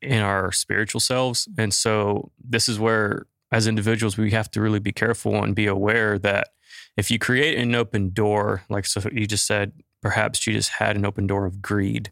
[0.01, 1.47] in our spiritual selves.
[1.57, 5.65] And so this is where, as individuals, we have to really be careful and be
[5.65, 6.49] aware that
[6.97, 9.71] if you create an open door, like so you just said,
[10.01, 12.11] perhaps you just had an open door of greed,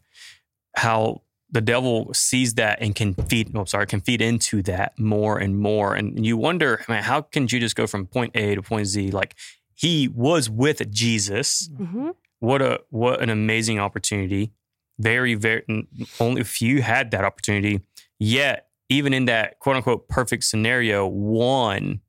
[0.76, 5.38] how the devil sees that and can feed, oh, sorry, can feed into that more
[5.38, 5.94] and more.
[5.94, 9.10] And you wonder, man, how can Judas go from point A to point Z?
[9.10, 9.34] Like
[9.74, 11.68] he was with Jesus.
[11.68, 12.14] Mhm.
[12.40, 14.52] What a what an amazing opportunity.
[14.98, 15.62] Very, very
[16.20, 17.80] only a few had that opportunity.
[18.18, 22.00] Yet, even in that quote unquote perfect scenario, one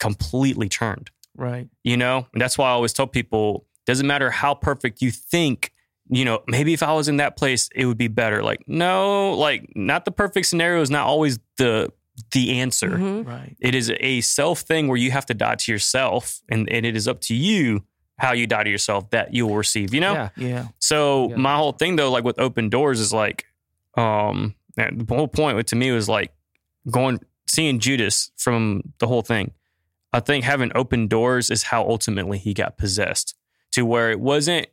[0.00, 1.10] completely turned.
[1.38, 1.68] Right.
[1.84, 5.72] You know, and that's why I always tell people doesn't matter how perfect you think.
[6.10, 8.42] You know, maybe if I was in that place, it would be better.
[8.42, 11.90] Like, no, like not the perfect scenario is not always the
[12.32, 12.90] the answer.
[12.90, 13.26] Mhm.
[13.26, 13.56] Right.
[13.60, 16.96] It is a self thing where you have to die to yourself, and, and it
[16.96, 17.84] is up to you
[18.18, 19.94] how you die to yourself that you will receive.
[19.94, 20.28] You know, Yeah.
[20.36, 20.64] Yeah.
[20.80, 21.36] so Yeah.
[21.36, 23.44] my whole thing though, like with open doors, is like,
[23.96, 26.32] um, the whole point to me was like
[26.90, 29.52] going seeing Judas from the whole thing.
[30.12, 33.34] I think having open doors is how ultimately he got possessed
[33.72, 34.66] to where it wasn't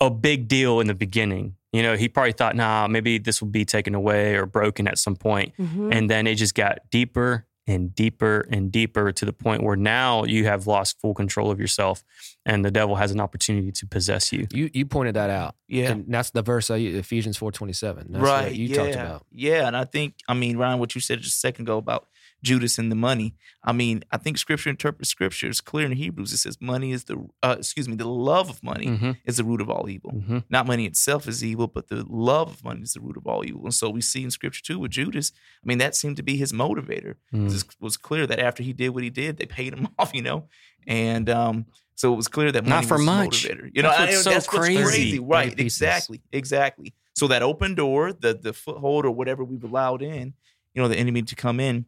[0.00, 1.56] a big deal in the beginning.
[1.72, 4.98] You know, he probably thought, nah, maybe this will be taken away or broken at
[4.98, 5.54] some point.
[5.58, 5.92] Mhm.
[5.92, 10.22] And then it just got deeper and deeper and deeper to the point where now
[10.24, 12.04] you have lost full control of yourself
[12.44, 14.46] and the devil has an opportunity to possess you.
[14.52, 15.56] You you pointed that out.
[15.66, 15.90] Yeah.
[15.90, 18.06] And that's the verse I use, Ephesians four twenty seven.
[18.10, 18.44] That's right.
[18.44, 18.76] what you yeah.
[18.76, 19.26] talked about.
[19.32, 19.66] Yeah.
[19.66, 22.06] And I think, I mean, Ryan, what you said just a second ago about
[22.42, 23.34] Judas and the money.
[23.64, 25.48] I mean, I think scripture interprets scripture.
[25.48, 26.32] It's clear in Hebrews.
[26.32, 29.10] It says money is the, uh, excuse me, the love of money Mm-hmm.
[29.24, 30.12] is the root of all evil.
[30.12, 30.38] Mm-hmm.
[30.50, 33.44] Not money itself is evil, but the love of money is the root of all
[33.44, 33.62] evil.
[33.64, 35.32] And so we see in scripture too with Judas,
[35.64, 37.14] I mean, that seemed to be his motivator.
[37.34, 37.52] Mm.
[37.52, 40.22] It was clear that after he did what he did, they paid him off, you
[40.22, 40.48] know?
[40.86, 41.66] And um,
[41.96, 43.44] so it was clear that money Not for was much.
[43.44, 43.70] motivator.
[43.74, 44.82] You know, That's I- so that's what's crazy.
[44.84, 45.18] crazy.
[45.18, 46.94] Right, exactly, exactly.
[47.16, 50.34] So that open door, the the foothold or whatever we've allowed in,
[50.74, 51.86] you know, the enemy to come in,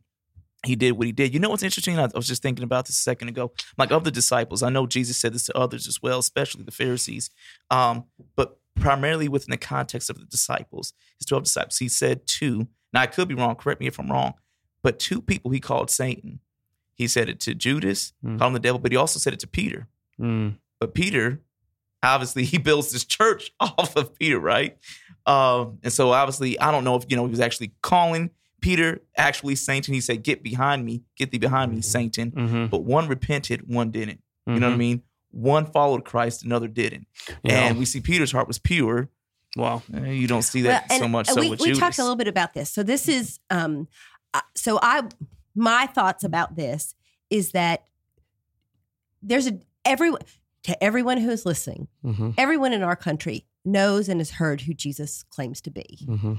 [0.67, 1.33] he did what he did.
[1.33, 1.99] You know what's interesting?
[1.99, 3.53] I, was just thinking about this a second ago.
[3.77, 6.71] Like of the disciples, I know Jesus said this to others as well, especially the
[6.73, 7.31] Pharisees.
[7.71, 8.05] Um,
[8.35, 12.69] but primarily within the context of the disciples, his 12 disciples, he said two.
[12.93, 14.35] Now I could be wrong, correct me if I'm wrong,
[14.83, 16.41] but two people he called Satan.
[16.95, 18.39] He said it to Judas, Mm.
[18.39, 19.87] called him the devil, but he also said it to Peter.
[20.21, 20.57] Mm.
[20.81, 21.41] But Peter,
[22.03, 24.77] obviously, he builds this church off of Peter, right?
[25.25, 28.31] Um, and so obviously, I don't know if you know he was actually calling
[28.61, 29.95] Peter actually Satan.
[29.95, 32.67] He said, "Get behind me, get thee behind me, Satan." Mm-hmm.
[32.67, 34.21] But one repented, one didn't.
[34.47, 35.03] You know what I mean?
[35.31, 37.07] One followed Christ, another didn't.
[37.45, 39.11] And we see Peter's heart was pure.
[39.57, 39.83] wow.
[39.93, 41.81] You don't see that Well, so much and so we, with we Judas.
[41.81, 42.71] talked a little bit about this.
[42.71, 43.89] So this is um
[44.35, 45.03] uh, so I
[45.55, 46.95] my thoughts about this
[47.31, 47.85] is that
[49.23, 50.21] there's a everyone
[50.65, 52.31] to everyone who is listening, Mm-hmm.
[52.39, 55.99] everyone in our country knows and has heard who Jesus claims to be.
[56.07, 56.35] Mm-hmm.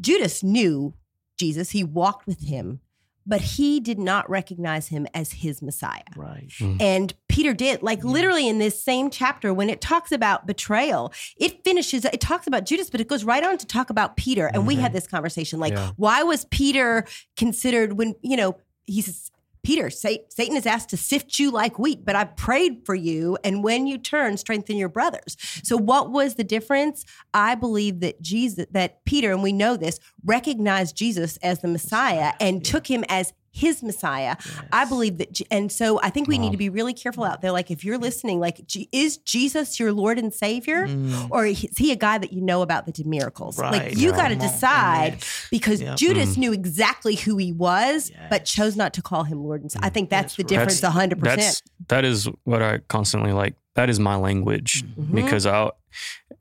[0.00, 0.94] Judas knew
[1.38, 2.80] Jesus, he walked with him,
[3.26, 6.02] but he did not recognize him as his Messiah.
[6.16, 6.50] right.
[6.58, 6.76] Hmm.
[6.80, 8.08] And Peter did, like hmm.
[8.08, 12.64] literally in this same chapter, when it talks about betrayal, it finishes, it talks about
[12.64, 14.46] Judas, but it goes right on to talk about Peter.
[14.46, 14.94] And we had mm-hmm.
[14.94, 15.92] this conversation like, Yeah.
[15.96, 19.30] why was Peter considered when, you know, he says,
[19.68, 23.36] Peter, Sa- Satan is asked to sift you like wheat, but I prayed for you.
[23.44, 25.36] And when you turn, strengthen your brothers.
[25.62, 27.04] So, what was the difference?
[27.34, 32.32] I believe that Jesus, that Peter, and we know this, recognized Jesus as the Messiah
[32.40, 34.36] and took him as his Messiah.
[34.72, 37.50] I believe that, and so I think we need to be really careful out there.
[37.52, 38.60] Like, if you're listening, like,
[38.92, 41.28] is Jesus your Lord and Savior, Mm.
[41.30, 43.58] or is he a guy that you know about that did miracles?
[43.58, 43.72] Right.
[43.88, 44.16] Like, you Yeah.
[44.16, 45.18] got to decide Amen.
[45.50, 45.96] because Yep.
[45.96, 49.86] Judas knew exactly who he was, but chose not to call him Lord and Savior.
[49.86, 50.48] I think that's, That's the right.
[50.66, 51.62] difference, a hundred percent.
[51.88, 53.54] that is what I constantly like.
[53.74, 55.14] That is my language Mhm.
[55.14, 55.70] because I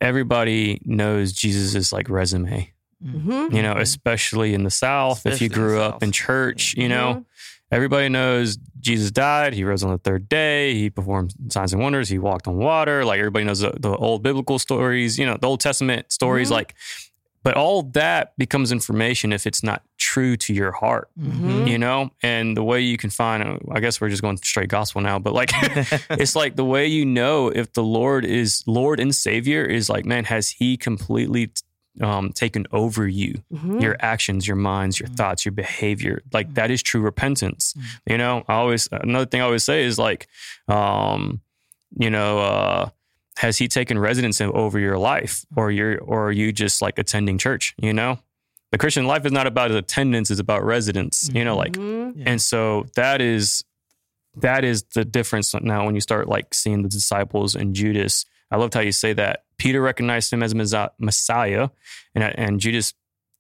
[0.02, 2.72] everybody knows Jesus is like resume.
[3.06, 3.54] Mhm.
[3.54, 5.26] You know, especially in the South.
[5.26, 6.04] if you grew up South.
[6.04, 6.84] in church, Yeah.
[6.84, 7.26] you know,
[7.72, 9.54] everybody knows Jesus died.
[9.54, 10.74] He rose on the third day.
[10.74, 12.10] He performed signs and wonders.
[12.10, 13.06] He walked on water.
[13.06, 15.20] Like everybody knows the, the old biblical stories.
[15.20, 16.48] You know, the Old Testament stories.
[16.50, 16.52] Mhm.
[16.54, 16.76] Like,
[17.44, 21.10] but all that becomes information if it's not true to your heart.
[21.20, 21.68] Mhm.
[21.70, 25.02] you know and the way you can find i guess we're just going straight gospel
[25.02, 25.50] now but like
[26.12, 30.06] it's like the way you know if the lord is lord and savior is like
[30.06, 31.52] man has he completely
[32.02, 33.82] um, taken over you Mhm.
[33.82, 37.74] your actions your minds your thoughts your behavior like that is true repentance
[38.08, 40.28] you know i always another thing i always say is like
[40.68, 41.42] um
[41.98, 42.90] you know uh
[43.38, 47.38] has he taken residence over your life or you're or are you just like attending
[47.38, 48.20] church you know
[48.72, 52.14] the christian life is not about attendance it's about residence you know like Mhm.
[52.16, 52.24] Yeah.
[52.32, 53.64] and so that is
[54.36, 58.24] that is the difference now when you start like seeing the disciples and Judas.
[58.52, 59.44] I loved how you say that.
[59.58, 60.54] Peter recognized him as
[61.00, 61.70] Messiah,
[62.16, 62.94] and and Judas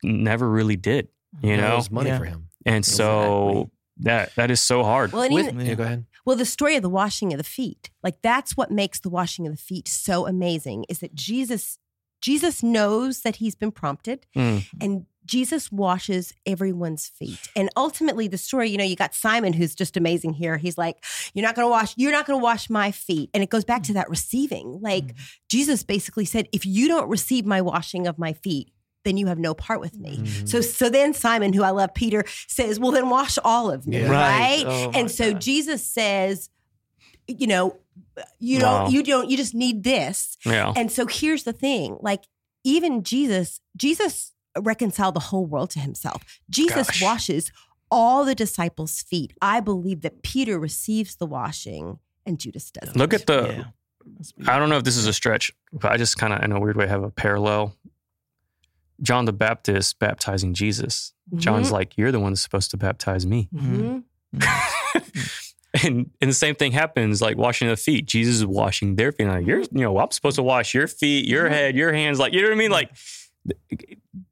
[0.03, 1.07] never really did.
[1.41, 2.17] You It know, was money Yeah.
[2.19, 2.49] for him.
[2.65, 5.11] and so that that is so hard.
[5.11, 6.05] Well, With, even, yeah, go ahead.
[6.25, 9.47] Well, the story of the washing of the feet, like that's what makes the washing
[9.47, 11.77] of the feet so amazing is that Jesus
[12.19, 14.65] Jesus knows that he's been prompted Mm.
[14.81, 17.49] and Jesus washes everyone's feet.
[17.55, 20.57] And ultimately the story, you know, you got Simon who's just amazing here.
[20.57, 21.03] He's like,
[21.33, 23.29] you're not going to wash you're not going to wash my feet.
[23.33, 24.79] And it goes back to that receiving.
[24.81, 25.13] Like
[25.49, 28.71] Jesus basically said, if you don't receive my washing of my feet,
[29.05, 30.17] then you have no part with me.
[30.17, 30.49] Mhm.
[30.49, 33.99] So so then Simon, who I love, Peter says, "Well, then wash all of me."
[33.99, 34.09] Yeah.
[34.09, 34.63] Right?
[34.67, 35.41] Oh, and so God.
[35.41, 36.49] Jesus says,
[37.27, 37.77] you know,
[38.39, 38.83] you Wow.
[38.85, 40.35] don't you don't you just need this.
[40.45, 40.73] Yeah.
[40.75, 42.23] And so here's the thing, like
[42.65, 46.23] even Jesus, Jesus reconciled the whole world to himself.
[46.49, 47.01] Jesus Gosh.
[47.01, 47.51] washes
[47.89, 49.33] all the disciples' feet.
[49.41, 52.95] I believe that Peter receives the washing and Judas doesn't.
[52.97, 53.65] Look at the.
[54.45, 54.51] Yeah.
[54.53, 56.59] I don't know if this is a stretch, but I just kind of, in a
[56.59, 57.75] weird way, have a parallel.
[59.01, 61.13] John the Baptist baptizing Jesus.
[61.35, 64.03] John's like, "You're the one that's supposed to baptize me." Mhm.
[65.83, 69.27] and and the same thing happens like washing the feet jesus is washing their feet
[69.27, 71.51] like you're you know i'm supposed to wash your feet your Mhm.
[71.51, 72.89] head your hands like you know what i mean like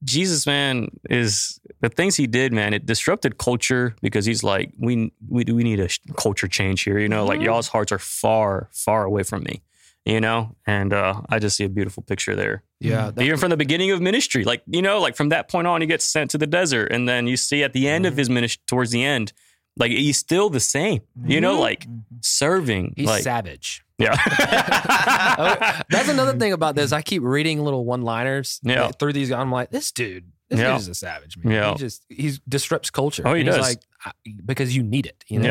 [0.04, 5.12] jesus man is the things he did man it disrupted culture because he's like we
[5.30, 7.46] we, we need a culture change here you know like Mhm.
[7.46, 9.62] y'all's hearts are far far away from me
[10.06, 13.12] you know and uh i just see a beautiful picture there Yeah.
[13.12, 15.82] that- even from the beginning of ministry like you know like from that point on
[15.82, 18.30] he gets sent to the desert and then you see at the end of his
[18.30, 19.34] ministry towards the end
[19.78, 22.00] like he's still the same you know like mm-hmm.
[22.22, 23.84] serving he's like savage.
[23.98, 24.16] yeah
[25.38, 26.92] Oh, That's another thing about this.
[26.92, 28.92] I keep reading little one-liners Yeah.
[28.92, 29.32] through these.
[29.32, 30.72] I'm like, this dude, this Yeah.
[30.72, 31.52] dude is a savage, man.
[31.54, 31.72] Yeah.
[31.72, 33.24] He just he disrupts culture.
[33.26, 33.78] Oh, he And he's does.
[34.16, 35.24] Like because you need it.
[35.28, 35.48] You know.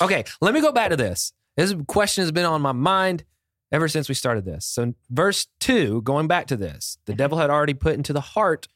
[0.00, 0.04] Yeah.
[0.04, 1.32] Okay, let me go back to this.
[1.56, 3.24] This question has been on my mind
[3.70, 4.64] ever since we started this.
[4.64, 8.66] So, verse two, going back to this, the devil had already put into the heart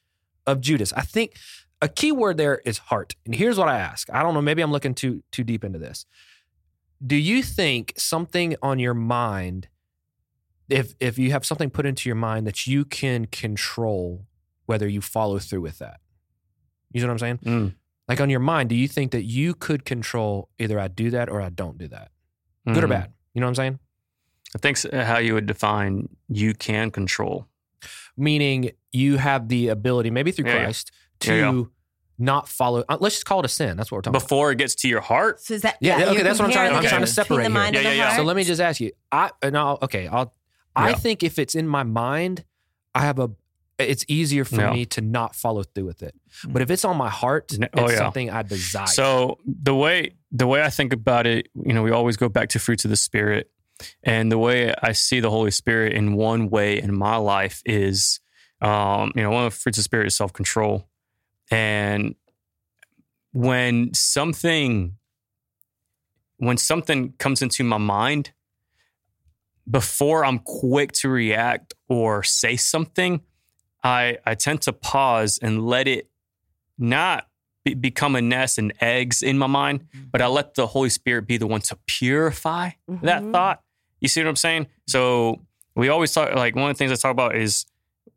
[0.46, 0.92] of Judas.
[0.92, 1.34] I think
[1.82, 3.14] a key word there is heart.
[3.26, 4.08] And here's what I ask.
[4.12, 4.42] I don't know.
[4.42, 6.06] Maybe I'm looking too too deep into this.
[7.04, 9.68] Do you think something on your mind,
[10.68, 14.26] if if you have something put into your mind that you can control,
[14.66, 16.00] whether you follow through with that?
[16.92, 17.38] You know what I'm saying?
[17.38, 17.74] Mm,
[18.08, 21.28] Like on your mind, do you think that you could control either I do that
[21.28, 22.10] or I don't do that?
[22.66, 22.90] Good or mm.
[22.90, 23.12] bad?
[23.34, 23.78] You know what I'm saying?
[24.54, 27.48] i think s- how you would define you can control
[28.16, 30.66] Meaning you have the ability, maybe through Yeah, yeah.
[31.20, 31.62] Christ, to Yeah, yeah.
[32.18, 32.84] not follow.
[32.88, 33.76] uh, Let's just call it a sin.
[33.76, 34.22] That's what we're talking about.
[34.28, 36.10] before it gets to your heart So is that Yeah, yeah?
[36.10, 37.50] okay, that's what I'm trying- comparing I'm trying to separate the here.
[37.50, 38.08] mind and Yeah, the yeah, yeah.
[38.10, 38.18] heart.
[38.18, 38.92] So let me just ask you.
[39.10, 40.06] I no, okay.
[40.08, 40.34] I'll.
[40.76, 42.44] I think if it's in my mind,
[42.94, 43.30] I have a.
[43.78, 44.72] It's easier for Yeah.
[44.72, 46.14] me to not follow through with it.
[46.48, 47.96] But if it's on my heart, it's oh, yeah.
[47.96, 48.86] something I desire.
[48.86, 52.50] So the way the way I think about it, you know, we always go back
[52.50, 53.50] to fruits of the spirit.
[54.04, 58.20] And the way I see the Holy Spirit in one way in my life is
[58.60, 60.88] um, you know, one of the fruits of the spirit is self-control.
[61.54, 62.14] And
[63.32, 64.96] when something
[66.38, 68.32] when something comes into my mind,
[69.70, 73.20] before I'm quick to react or say something,
[73.84, 76.10] I I tend to pause and let it
[76.76, 77.28] not
[77.64, 81.26] be, become a nest and eggs in my mind, but I let the Holy Spirit
[81.26, 82.70] be the one to purify
[83.02, 83.32] that Mhm.
[83.32, 83.62] thought.
[84.00, 84.66] You see what I'm saying?
[84.88, 85.40] So
[85.76, 87.64] we always talk like one of the things I talk about is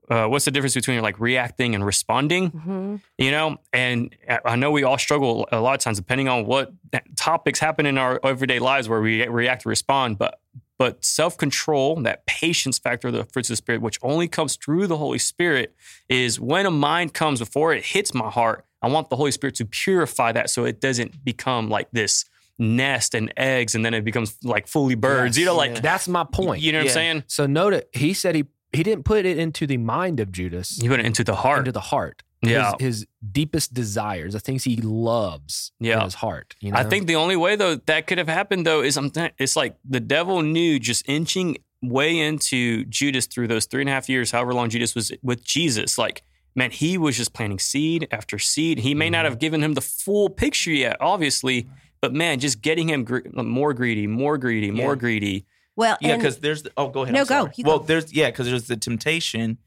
[0.09, 2.51] uh, what's the difference between like reacting and responding?
[2.51, 3.01] Mhm.
[3.17, 6.71] you know and i know we all struggle a lot of times depending on what
[7.15, 10.39] topics happen in our everyday lives where we react or respond but
[10.79, 14.87] but self-control that patience factor of the fruits of the spirit which only comes through
[14.87, 15.75] the holy spirit
[16.07, 19.55] is when a mind comes before it hits my heart i want the holy spirit
[19.55, 22.23] to purify that so it doesn't become like this
[22.59, 25.41] nest and eggs and then it becomes like fully birds Yes.
[25.41, 25.81] you know like Yeah.
[25.81, 26.61] that's my point.
[26.61, 26.91] you know what Yeah.
[26.91, 27.89] i'm saying So note it.
[27.93, 31.05] He said he he didn't put it into the mind of Judas, He put it
[31.05, 32.23] into the heart into the heart.
[32.43, 32.73] Yeah.
[32.79, 36.03] his, his deepest desires, the things he loves in Yeah.
[36.03, 36.55] his heart.
[36.59, 36.77] You know?
[36.77, 39.55] I think the only way though that could have happened though is I'm th- it's
[39.55, 44.07] like the devil knew just inching way into Judas through those three and a half
[44.09, 45.97] years, however long Judas was with Jesus.
[45.97, 46.23] Like,
[46.55, 48.79] man, he was just planting seed after seed.
[48.79, 49.31] He may not Mm-hmm.
[49.31, 51.67] have given him the full picture yet, obviously,
[52.01, 54.99] but man, just getting him gre- more greedy, more greedy, more Yeah.
[54.99, 55.45] greedy.
[55.77, 57.13] Well, Yeah, because there's the, oh, go ahead.
[57.13, 57.49] No, go.
[57.63, 57.85] well, go.
[57.85, 59.59] there's yeah, because there's the temptation,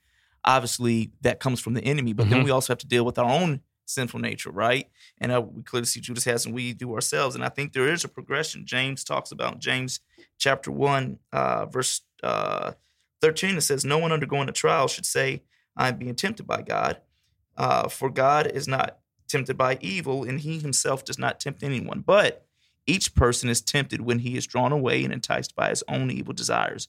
[0.44, 2.44] obviously that comes from the enemy, but then Mhm.
[2.44, 4.88] we also have to deal with our own sinful nature, right?
[5.18, 7.34] And uh, we clearly see Judas has, and we do ourselves.
[7.34, 8.66] And I think there is a progression.
[8.66, 10.00] James talks about James
[10.38, 12.72] chapter one, uh, verse uh,
[13.20, 13.56] thirteen.
[13.56, 15.42] It says, "No one undergoing a trial should say,
[15.76, 17.00] I am being tempted by God,
[17.56, 18.98] uh, for God is not
[19.28, 22.46] tempted by evil, and He Himself does not tempt anyone, but."
[22.86, 26.34] Each person is tempted when he is drawn away and enticed by his own evil
[26.34, 26.88] desires.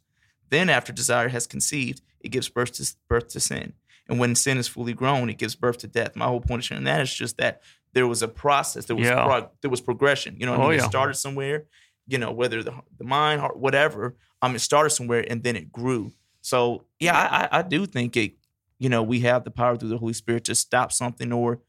[0.49, 3.73] Then, after desire has conceived, it gives birth to, birth to sin.
[4.07, 6.15] And when sin is fully grown, it gives birth to death.
[6.15, 7.61] My whole point of sharing that is just that
[7.93, 9.23] there was a process, there was Yeah.
[9.25, 10.35] prog- there was progression.
[10.39, 10.85] You know, what I Oh, mean, yeah.
[10.85, 11.65] it started somewhere.
[12.07, 14.15] You know, whether the the mind, heart, whatever.
[14.41, 16.13] Um, it started somewhere and then it grew.
[16.41, 18.33] So yeah, I, I, I do think it.
[18.79, 21.59] You know, we have the power through the Holy Spirit to stop something or,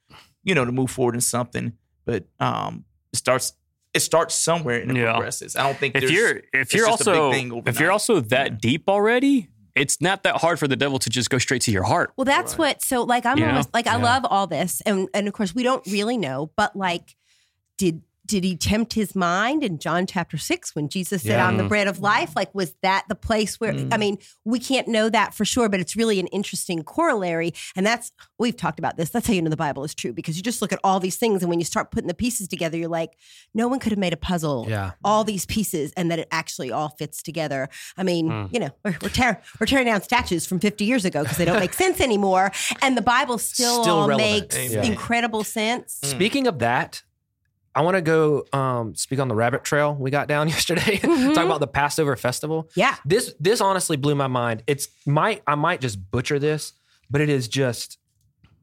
[0.42, 1.74] you know, to move forward in something.
[2.06, 3.52] But um, it starts.
[3.94, 5.12] It starts somewhere and it Yeah.
[5.12, 5.54] progresses.
[5.56, 8.20] I don't think if you're if you're just a big also thing if you're also
[8.20, 8.56] that Yeah.
[8.60, 11.82] deep already, it's not that hard for the devil to just go straight to your
[11.82, 12.12] heart.
[12.16, 12.58] Well, that's Right.
[12.76, 12.82] what.
[12.82, 13.50] So, like, I'm You know?
[13.50, 14.02] almost like I Yeah.
[14.04, 17.16] love all this, and and of course we don't really know, but like,
[17.76, 21.46] did did he tempt his mind in John chapter six when Jesus said, Yeah.
[21.46, 21.68] "I'm the Mm.
[21.68, 22.30] bread of life"?
[22.36, 23.72] Like, was that the place where?
[23.72, 23.92] Mm.
[23.92, 27.84] I mean, we can't know that for sure, but it's really an interesting corollary, and
[27.86, 29.10] that's we've talked about this.
[29.10, 31.16] That's how you know the Bible is true because you just look at all these
[31.16, 33.10] things, and when you start putting the pieces together, you're like,
[33.54, 34.92] no one could have made a puzzle Yeah.
[35.04, 37.68] all these pieces and that it actually all fits together.
[37.96, 38.46] I mean, Hmm.
[38.52, 41.44] you know, we're, we're, tear, we're tearing down statues from 50 years ago because they
[41.44, 42.52] don't make sense anymore.
[42.80, 44.84] And the Bible still, Still all makes Amen.
[44.84, 45.98] incredible sense.
[46.04, 46.10] Mm.
[46.10, 47.02] Speaking of that,
[47.74, 50.98] I want to go um, speak on the rabbit trail we got down yesterday.
[50.98, 51.34] Mhm.
[51.34, 52.70] Talk about the Passover festival.
[52.74, 52.96] Yeah.
[53.04, 54.62] This this honestly blew my mind.
[54.66, 56.74] It's might I might just butcher this,
[57.10, 57.98] but it is just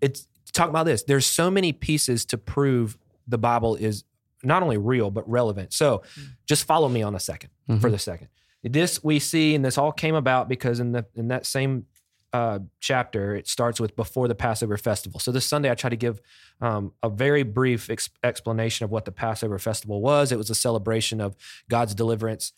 [0.02, 1.04] it's talk about this.
[1.04, 2.98] There's so many pieces to prove
[3.28, 4.04] the Bible is
[4.44, 5.74] not only real but relevant.
[5.74, 6.02] So
[6.48, 7.50] just follow me on a 2nd
[7.82, 7.92] for Mhm.
[7.92, 8.28] the second.
[8.64, 11.86] This we see, and this all came about because in the in that same
[12.34, 15.20] uh, chapter, it starts with before the Passover festival.
[15.20, 16.22] So this Sunday, I try to give
[16.62, 20.32] um, a very brief ex- explanation of what the Passover festival was.
[20.32, 21.36] It was a celebration of
[21.70, 22.54] God's deliverance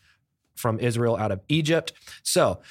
[0.55, 1.93] from Israel out of Egypt.
[2.24, 2.61] So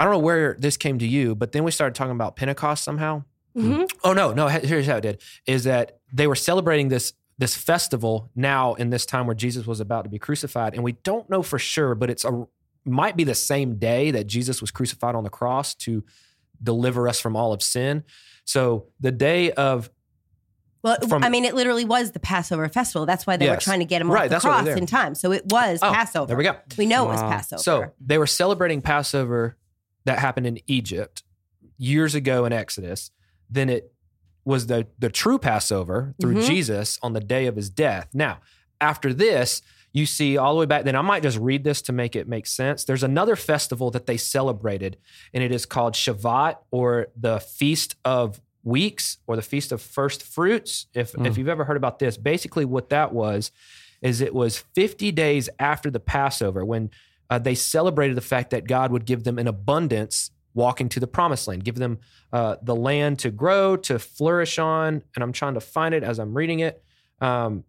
[0.00, 2.82] I don't know where this came to you, but then we started talking about Pentecost
[2.84, 3.24] somehow.
[3.56, 3.88] Mhm.
[4.04, 4.48] Oh no, no.
[4.48, 8.90] he- Here's how it did: is that they were celebrating this this festival now in
[8.90, 11.94] this time where Jesus was about to be crucified, and we don't know for sure,
[11.94, 12.46] but it's a
[12.86, 16.04] might be the same day that Jesus was crucified on the cross to
[16.62, 18.04] deliver us from all of sin.
[18.44, 19.90] So the day of
[20.82, 23.06] Well, From- I mean, it literally was the Passover festival.
[23.06, 24.80] That's why they were trying to get him Right, off the that's why they're cross
[24.80, 25.14] in time.
[25.16, 26.28] So it was Oh, Passover.
[26.28, 26.54] there we go.
[26.78, 27.60] We know it was Passover.
[27.62, 29.56] So they were celebrating Passover
[30.04, 31.24] that happened in Egypt
[31.76, 33.10] years ago in Exodus.
[33.50, 33.92] Then it
[34.44, 36.46] was the the true Passover through Mhm.
[36.46, 38.08] Jesus on the day of his death.
[38.14, 38.38] Now,
[38.80, 39.62] after this,
[39.96, 40.84] you see all the way back.
[40.84, 42.84] Then I might just read this to make it make sense.
[42.84, 44.98] There's another festival that they celebrated,
[45.32, 50.22] and it is called Shavuot or the Feast of Weeks or the Feast of First
[50.22, 50.86] Fruits.
[50.92, 51.36] If if Mm.
[51.38, 53.50] you've ever heard about this, basically what that was
[54.02, 56.90] is it was 50 days after the Passover when
[57.30, 61.06] uh, they celebrated the fact that God would give them an abundance walking to the
[61.06, 61.98] promised land, give them
[62.32, 65.02] uh, the land to grow, to flourish on.
[65.14, 66.82] And I'm trying to find it as I'm reading it.
[67.20, 67.64] Um,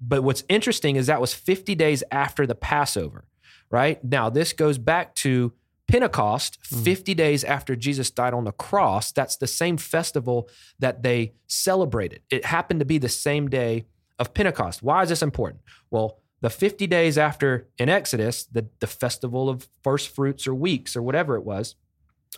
[0.00, 3.24] but what's interesting is that was 50 days after the Passover,
[3.70, 4.02] right?
[4.04, 5.52] Now, this goes back to
[5.88, 6.84] Pentecost, Mhm.
[6.84, 9.10] 50 days after Jesus died on the cross.
[9.10, 12.22] That's the same festival that they celebrated.
[12.30, 13.86] It happened to be the same day
[14.18, 14.82] of Pentecost.
[14.82, 15.62] Why is this important?
[15.90, 20.96] Well, the 50 days after in Exodus, the, the festival of first fruits or weeks
[20.96, 21.74] or whatever it was,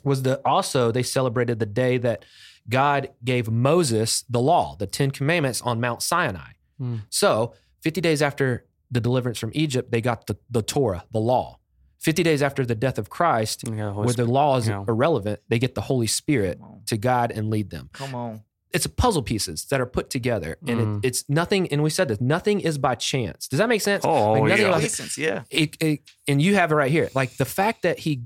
[0.03, 2.25] was the also they celebrated the day that
[2.71, 6.53] God gave Moses the law, the 10 commandments on Mount Sinai.
[6.83, 6.97] Hmm.
[7.11, 11.59] So 50 days after the deliverance from Egypt, they got the, the Torah, the law.
[12.01, 14.29] 50 days after the death of Christ, Yeah, Holy where the Spirit.
[14.31, 14.85] law is yeah.
[14.89, 18.41] irrelevant, they get the Holy Spirit to guide and lead them Come on.
[18.73, 20.99] it's puzzle pieces that are put together and Mm.
[20.99, 24.05] it, it's nothing and we said this nothing is by chance does that make sense
[24.05, 24.69] Oh, Like, nothing yeah.
[24.71, 25.43] about- License, yeah.
[25.51, 28.23] it, it- and you have it right here like the fact that he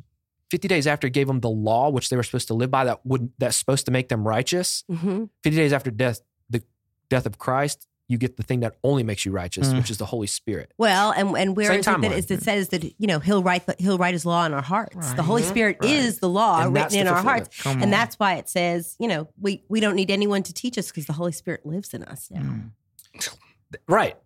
[0.50, 3.04] 50 days after gave them the law which they were supposed to live by that
[3.04, 5.28] would that's supposed to make them righteous Mhm.
[5.44, 6.62] 50 days after death the
[7.10, 9.78] death of christ you get the thing that only makes you righteous Mm.
[9.78, 12.18] which is the holy spirit Well, and and where Same is it that timeline.
[12.18, 15.12] is it says that you know he'll write he'll write his law in our hearts.
[15.14, 15.42] The Holy.
[15.42, 15.90] Spirit Right.
[15.90, 17.48] is the law And written the in our hearts.
[17.54, 17.62] fulfillment.
[17.62, 17.82] Come on.
[17.82, 20.88] And that's why it says, you know, we we don't need anyone to teach us
[20.88, 22.40] because the Holy Spirit lives in us now.
[22.40, 22.70] Mm.
[23.88, 24.16] right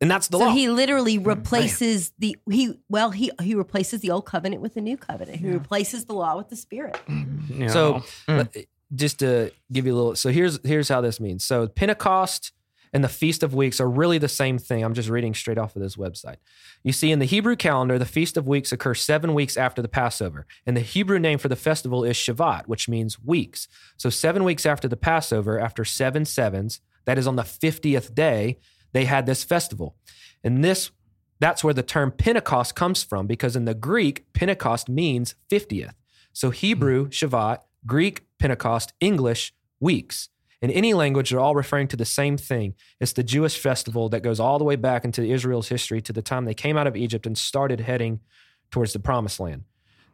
[0.00, 4.10] and that's the so law he literally replaces the he well he he replaces the
[4.10, 5.38] old covenant with the new covenant.
[5.38, 6.98] He replaces the law with the Spirit.
[7.48, 7.68] Yeah.
[7.68, 8.38] So Mm.
[8.38, 8.56] let-
[8.92, 11.44] just to give you a little, so here's here's how this means.
[11.44, 12.50] So Pentecost
[12.92, 14.82] and the Feast of Weeks are really the same thing.
[14.82, 16.36] I'm just reading straight off of this website.
[16.82, 19.88] You see, in the Hebrew calendar, the Feast of Weeks occurs seven weeks after the
[19.88, 23.68] Passover, and the Hebrew name for the festival is Shavuot, which means weeks.
[23.96, 28.58] So seven weeks after the Passover, after seven sevens, that is on the fiftieth day,
[28.92, 29.96] they had this festival,
[30.42, 30.90] and this.
[31.38, 35.94] That's where the term Pentecost comes from because in the Greek, Pentecost means 50th.
[36.34, 40.28] So Hebrew, Shavuot, Greek, Pentecost, English, weeks.
[40.62, 42.74] In any language, they're all referring to the same thing.
[43.00, 46.22] It's the Jewish festival that goes all the way back into Israel's history to the
[46.22, 48.20] time they came out of Egypt and started heading
[48.70, 49.64] towards the promised land.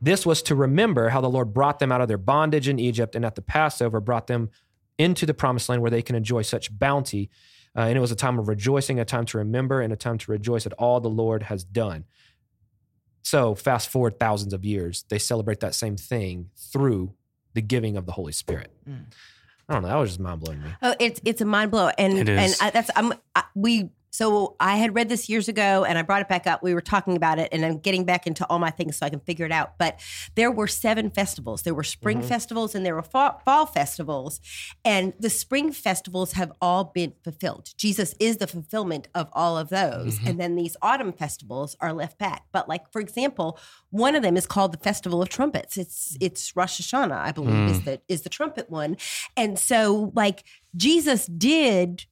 [0.00, 3.14] This was to remember how the Lord brought them out of their bondage in Egypt
[3.14, 4.50] and at the Passover brought them
[4.98, 7.30] into the promised land where they can enjoy such bounty.
[7.76, 10.16] Uh, and it was a time of rejoicing, a time to remember, and a time
[10.18, 12.04] to rejoice at all the Lord has done.
[13.22, 17.14] So, fast forward thousands of years, they celebrate that same thing through
[17.54, 18.70] the giving of the Holy Spirit.
[18.88, 19.06] Mm.
[19.68, 19.88] I don't know.
[19.88, 20.68] That was just mind blowing me.
[20.82, 22.56] Oh, it's it's a mind blow, and It and.
[22.60, 23.90] I, that's I'm I, we.
[24.16, 26.62] So I had read this years ago, and I brought it back up.
[26.62, 29.10] We were talking about it, and I'm getting back into all my things so I
[29.10, 29.76] can figure it out.
[29.76, 30.00] But
[30.36, 31.64] there were seven festivals.
[31.64, 32.28] There were spring mm-hmm.
[32.28, 34.40] festivals, and there were fall, fall festivals,
[34.86, 37.74] and the spring festivals have all been fulfilled.
[37.76, 40.28] Jesus is the fulfillment of all of those, mm-hmm.
[40.28, 42.46] and then these autumn festivals are left back.
[42.52, 43.58] But like for example,
[43.90, 45.76] one of them is called the Festival of Trumpets.
[45.76, 47.84] It's it's Rosh Hashanah, I believe, is mm.
[47.84, 48.96] the is the trumpet one.
[49.36, 50.44] And so like
[50.74, 52.06] Jesus did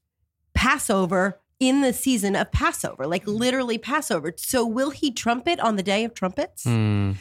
[0.52, 4.32] Passover in the season of Passover, like literally Passover.
[4.36, 6.64] So will he trumpet on the day of trumpets?
[6.64, 7.16] Mm.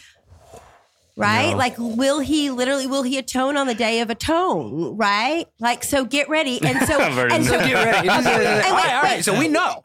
[1.16, 1.52] Right?
[1.52, 1.58] No.
[1.58, 4.98] Like will he literally will he atone on the day of atone?
[4.98, 5.46] Right?
[5.60, 6.60] Like so get ready.
[6.64, 7.60] And so and so.
[7.60, 8.10] Get ready.
[8.10, 9.24] all right, all right.
[9.24, 9.84] So we know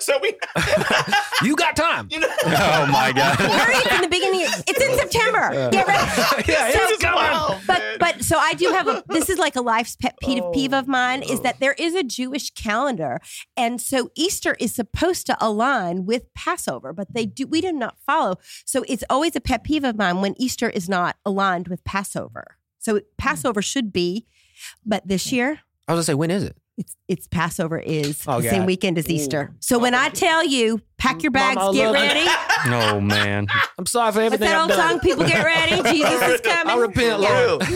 [0.00, 0.34] so we,
[1.42, 2.08] you got time.
[2.10, 3.36] you know, Oh my god.
[3.36, 4.40] hurry it's in the beginning.
[4.66, 5.70] It's in September.
[5.70, 6.50] Get ready.
[6.50, 7.18] yeah, So- it's coming.
[7.18, 7.96] Wow, but man.
[7.98, 10.72] but so I do have a this is like a life's pet peeve, Oh, peeve
[10.72, 11.42] of mine is oh.
[11.42, 13.20] that there is a Jewish calendar
[13.56, 17.96] and so Easter is supposed to align with Passover but they do we do not
[18.06, 21.84] follow so it's always a pet peeve of mine when Easter is not aligned with
[21.84, 24.26] Passover so Passover should be
[24.84, 25.36] but this hmm.
[25.36, 26.56] year I was gonna say, when is it?
[26.78, 30.80] It's it's Passover is Oh, the same weekend as Easter so when I tell you
[30.96, 32.02] pack your bags Mama, I get love you.
[32.02, 32.26] ready
[32.94, 33.46] Oh man.
[33.78, 34.90] I'm sorry for what's everything that I've old done.
[34.90, 37.44] song people get ready Jesus is coming I repent, Yeah.
[37.46, 37.60] Lord.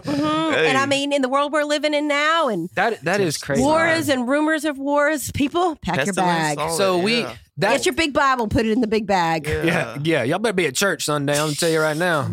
[0.00, 0.54] Mhm.
[0.54, 0.68] Hey.
[0.68, 3.62] And I mean, in the world we're living in now, and That that is crazy.
[3.62, 6.58] wars and rumors of wars, people pack your bag.
[6.76, 7.22] So that, we
[7.58, 9.46] that Get your big Bible, put it in the big bag.
[9.46, 11.32] yeah yeah y'all better be at church Sunday.
[11.34, 12.28] I'm gonna tell you right now.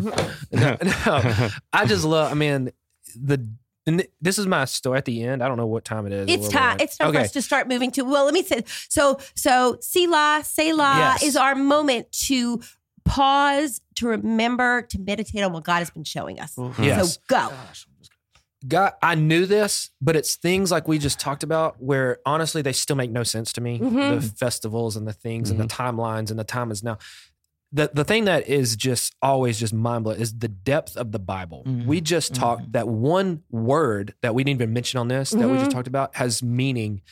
[0.50, 1.48] No, no.
[1.72, 2.30] I just love.
[2.30, 2.70] I mean
[3.14, 3.46] the.
[3.88, 5.42] And th- this is my story at the end.
[5.42, 6.28] I don't know what time it is.
[6.28, 6.76] It's time.
[6.78, 7.18] It's time okay.
[7.18, 8.02] for us to start moving to.
[8.02, 8.62] Well, let me say.
[8.90, 11.22] So, so Selah, Selah Yes.
[11.22, 12.60] is our moment to
[13.06, 16.54] pause, to remember, to meditate on what God has been showing us.
[16.78, 17.14] Yes.
[17.14, 17.50] So go.
[18.66, 22.72] God, I knew this, but it's things like we just talked about where honestly they
[22.72, 23.78] still make no sense to me.
[23.78, 24.20] Mhm.
[24.20, 26.98] The festivals and the things and the timelines and the time is now.
[27.70, 31.18] The the thing that is just always just mind blowing is the depth of the
[31.18, 31.64] Bible.
[31.66, 31.84] Mhm.
[31.86, 35.58] We just talked that one word that we didn't even mention on this that we
[35.58, 35.74] just Mhm.
[35.74, 37.02] talked about has meaning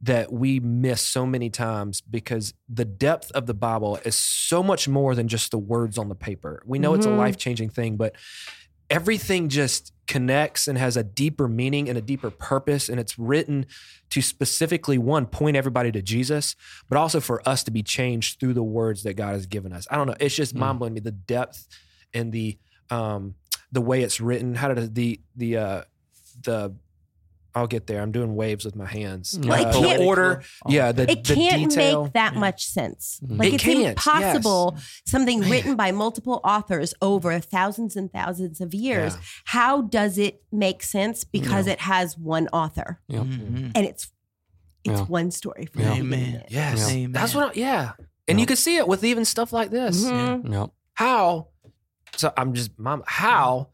[0.00, 4.86] that we miss so many times because the depth of the Bible is so much
[4.86, 6.62] more than just the words on the paper.
[6.66, 7.16] We know it's a Mhm.
[7.18, 8.14] life changing thing, but
[8.90, 12.88] everything just connects and has a deeper meaning and a deeper purpose.
[12.88, 13.66] And it's written
[14.10, 16.56] to specifically, one, point everybody to Jesus,
[16.88, 19.86] but also for us to be changed through the words that God has given us.
[19.90, 20.14] I don't know.
[20.20, 20.58] It's just Mm.
[20.60, 21.66] mind blowing me the depth
[22.12, 22.58] and the
[22.90, 23.34] um
[23.72, 24.54] the way it's written.
[24.54, 25.82] How did the the uh
[26.42, 26.74] the
[27.54, 28.02] I'll get there.
[28.02, 29.38] I'm doing waves with my hands.
[29.40, 32.04] Well, it Uh, the order, yeah, the, It can't detail.
[32.04, 32.40] make that Yeah.
[32.40, 33.20] much sense.
[33.24, 33.38] Mhm.
[33.38, 34.76] Like It it's can't, impossible.
[35.06, 35.50] Something Man.
[35.50, 39.14] written by multiple authors over thousands and thousands of years.
[39.14, 39.20] Yeah.
[39.44, 41.22] How does it make sense?
[41.24, 41.74] Because Yeah.
[41.74, 43.22] it has one author, Yep.
[43.24, 43.72] Mhm.
[43.74, 44.10] and it's
[44.86, 45.06] it's Yeah.
[45.06, 45.64] one story.
[45.64, 45.94] From Yeah.
[45.96, 46.40] the beginning to Amen.
[46.42, 46.44] end.
[46.50, 47.12] Yes, Amen.
[47.12, 47.56] that's what.
[47.56, 47.92] I, yeah,
[48.28, 48.42] and Yeah.
[48.42, 50.04] you can see it with even stuff like this.
[50.04, 50.52] Mhm.
[50.52, 50.70] Yep.
[50.92, 51.48] How?
[52.16, 53.02] So I'm just mom.
[53.06, 53.68] How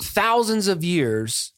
[0.00, 1.52] thousands of years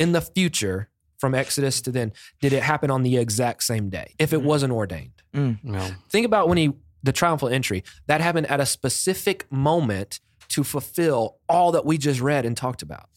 [0.00, 4.14] in the future from Exodus to then did it happen on the exact same day
[4.18, 4.44] if it Mhm.
[4.44, 5.22] wasn't ordained?
[5.34, 5.94] Yeah.
[6.08, 11.36] Think about when he the triumphal entry that happened at a specific moment to fulfill
[11.48, 13.08] all that we just read and talked about.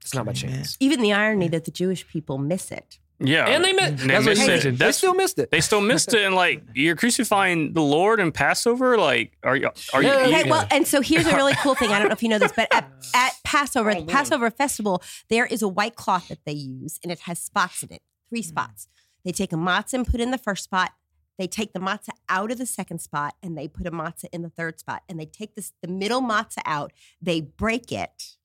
[0.00, 0.76] It's not by chance.
[0.78, 2.98] Even the irony that the Jewish people miss it.
[3.20, 3.46] Yeah.
[3.46, 3.98] And they missed.
[3.98, 4.62] They that's missed he it.
[4.62, 4.78] said.
[4.78, 5.50] They still missed it.
[5.50, 8.96] They still missed it, and like you're crucifying the Lord in Passover.
[8.96, 9.70] Like, are you?
[9.92, 10.08] Are you?
[10.08, 10.26] Yeah.
[10.26, 11.90] you- Okay, well, and so here's a really cool thing.
[11.90, 15.02] I don't know if you know this, but at, at Passover, at the Passover festival,
[15.28, 18.42] there is a white cloth that they use, and it has spots in it, three
[18.42, 18.48] hmm.
[18.48, 18.88] spots.
[19.24, 20.92] They take a matzah and put in the first spot.
[21.38, 24.42] They take the matzah out of the second spot, and they put a matzah in
[24.42, 25.02] the third spot.
[25.08, 28.36] And they take this the middle matzah out, they break it,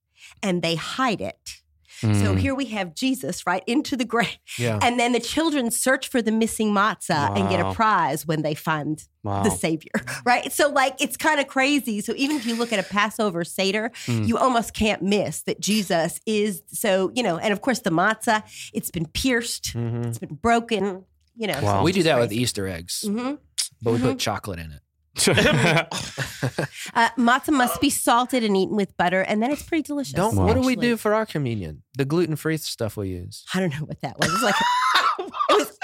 [0.41, 1.62] and they hide it.
[2.01, 2.39] So Mm.
[2.39, 4.79] here we have Jesus right into the grave, Yeah.
[4.81, 8.55] and then the children search for the missing matzah and get a prize when they
[8.55, 9.43] find wow.
[9.43, 9.91] the savior
[10.25, 13.43] right so like it's kind of crazy so even if you look at a passover
[13.45, 14.27] seder Mm.
[14.27, 18.43] you almost can't miss that jesus is so you know and of course the matzah
[18.73, 20.07] it's been pierced Mhm.
[20.07, 21.83] it's been broken you know Wow.
[21.83, 23.35] We do that with Easter eggs, hmm
[23.81, 24.81] but we put chocolate in it.
[25.27, 30.35] uh, matzah must be salted and eaten with butter and then it's pretty delicious Don't.
[30.35, 31.83] What do we do for our communion?
[31.97, 33.45] The gluten free stuff we use.
[33.53, 34.55] i don't know what that was it was like
[35.49, 35.77] it was,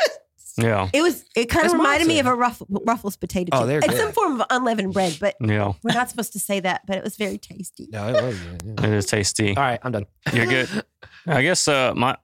[0.58, 0.90] Yeah.
[0.92, 1.24] It was.
[1.38, 3.68] It kind of It's reminded me of a Ruff, Ruffles potato Oh, chip.
[3.68, 3.98] they're It's good.
[3.98, 5.72] some form of unleavened bread, but Yeah.
[5.84, 6.82] we're not supposed to say that.
[6.86, 7.88] But it was very tasty.
[7.94, 8.64] No, it was good.
[8.66, 8.88] yeah.
[8.88, 9.56] It is tasty.
[9.56, 10.06] All right, I'm done.
[10.34, 10.68] You're good.
[11.28, 12.18] I guess uh, my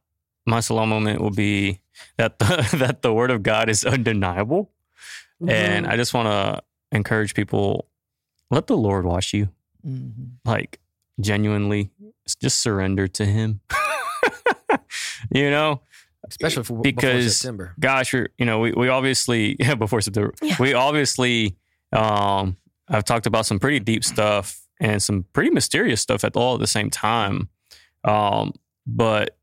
[0.45, 1.79] my Selah moment will be
[2.17, 4.71] that the, that the word of God is undeniable,
[5.41, 5.49] Mm-hmm.
[5.49, 6.63] and I just want to
[6.95, 7.87] encourage people:
[8.51, 9.49] let the Lord wash you.
[9.85, 10.31] Mhm.
[10.45, 10.79] Like
[11.19, 11.91] genuinely,
[12.41, 13.61] just surrender to Him.
[15.33, 15.81] you know,
[16.27, 17.73] Especially for Because- September.
[17.79, 20.55] gosh, you're, you know, we, we obviously before September, Yeah.
[20.59, 21.55] we obviously,
[21.93, 26.55] um, I've talked about some pretty deep stuff and some pretty mysterious stuff at all
[26.55, 27.49] at the same time.
[28.03, 28.53] Um,
[28.87, 29.37] but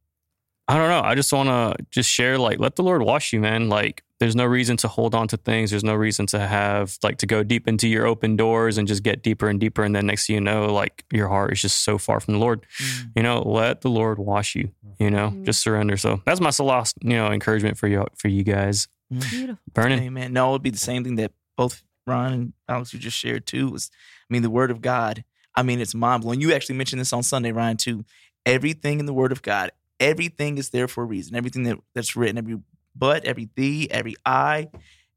[0.72, 1.02] I don't know.
[1.02, 3.68] I just want to just share, like, let the Lord wash you, man.
[3.68, 5.70] Like, there's no reason to hold on to things.
[5.70, 9.02] There's no reason to have like to go deep into your open doors and just
[9.02, 9.82] get deeper and deeper.
[9.82, 12.40] And then next thing you know, like your heart is just so far from the
[12.40, 12.64] Lord.
[12.80, 13.10] Mm.
[13.16, 14.70] You know, let the Lord wash you.
[15.00, 15.44] You know, Mhm.
[15.44, 15.96] just surrender.
[15.96, 18.86] So that's my last, you know, encouragement for you for you guys.
[19.10, 19.58] Beautiful.
[19.74, 19.98] Burning.
[20.04, 20.32] Amen.
[20.32, 23.44] No, it would be the same thing that both Ron and Alex you just shared
[23.44, 23.70] too.
[23.70, 23.90] Was
[24.30, 25.24] I mean the Word of God.
[25.56, 26.40] I mean it's mind blowing.
[26.40, 27.76] You actually mentioned this on Sunday, Ryan.
[27.76, 28.04] Too.
[28.46, 29.72] Everything in the Word of God,
[30.02, 31.36] everything is there for a reason.
[31.36, 32.58] Everything that, that's written, every
[32.94, 34.68] but, every thee, every I,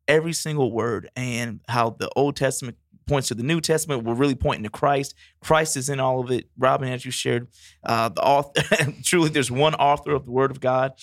[0.08, 4.04] every single word, and how the Old Testament points to the New Testament.
[4.04, 5.14] We're really pointing to Christ.
[5.42, 6.50] Christ is in all of it.
[6.58, 7.48] Robin, as you shared,
[7.84, 8.62] uh, the author.
[9.04, 10.94] truly, there's one author of the Word of God,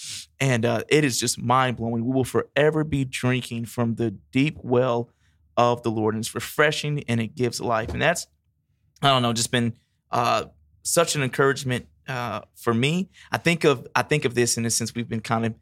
[0.41, 2.05] and uh, it is just mind blowing.
[2.05, 5.11] We will forever be drinking from the deep well
[5.57, 7.91] of the Lord, and it's refreshing and it gives life.
[7.91, 8.27] And that's,
[9.03, 9.75] I don't know, just been
[10.11, 10.47] uh,
[10.83, 13.11] such an encouragement uh, for me.
[13.31, 14.95] I think of I think of this in a sense.
[14.95, 15.55] We've been kind of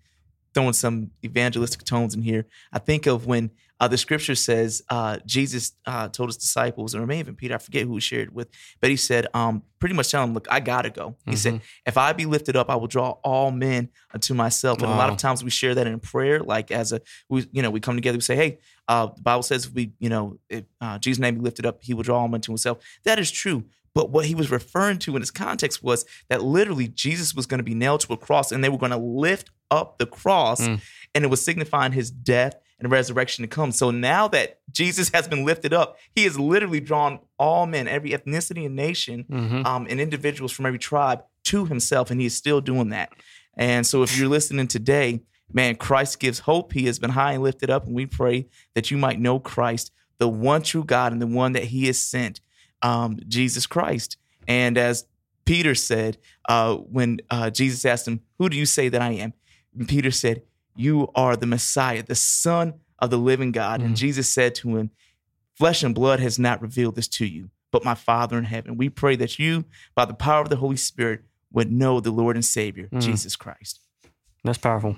[0.53, 2.47] throwing some evangelistic tones in here.
[2.73, 7.07] I think of when uh, the scripture says uh, Jesus uh, told his disciples, or
[7.07, 8.49] maybe even Peter, I forget who he shared with,
[8.81, 11.17] but he said, um, pretty much tell him, look, I gotta go.
[11.25, 14.83] He said, if I be lifted up, I will draw all men unto myself.
[14.83, 17.63] And a lot of times we share that in prayer, like as a, we, you
[17.63, 20.39] know, we come together, we say, hey, uh, the Bible says if we, you know,
[20.51, 22.79] if uh, Jesus' name be lifted up, he will draw all men to himself.
[23.05, 23.65] That is true.
[23.95, 27.59] But what he was referring to in his context was that literally Jesus was going
[27.59, 30.61] to be nailed to a cross and they were going to lift up the cross
[30.61, 30.81] Mm.
[31.15, 33.73] and it was signifying his death and resurrection to come.
[33.73, 38.11] So now that Jesus has been lifted up, he has literally drawn all men, every
[38.11, 39.67] ethnicity and nation, Mm-hmm.
[39.67, 43.11] um, and individuals from every tribe to himself, and he is still doing that.
[43.57, 45.21] And so, if you're listening today,
[45.53, 46.73] man, Christ gives hope.
[46.73, 49.91] He has been high and lifted up, and we pray that you might know Christ,
[50.19, 52.41] the one true God, and the one that He has sent,
[52.83, 54.17] um, Jesus Christ.
[54.49, 55.05] And as
[55.45, 56.19] Peter said,
[56.49, 59.33] uh, when uh, Jesus asked him, "Who do you say that I am?"
[59.79, 60.43] And Peter said,
[60.77, 63.99] "You are the Messiah, the Son of the living God." And Mm.
[63.99, 64.91] Jesus said to him,
[65.57, 68.79] Flesh and blood has not revealed this to you, but my Father in heaven.
[68.79, 71.23] We pray that you, by the power of the Holy Spirit,
[71.53, 73.01] would know the Lord and Savior, Mm.
[73.03, 73.81] Jesus Christ.
[74.43, 74.97] That's powerful.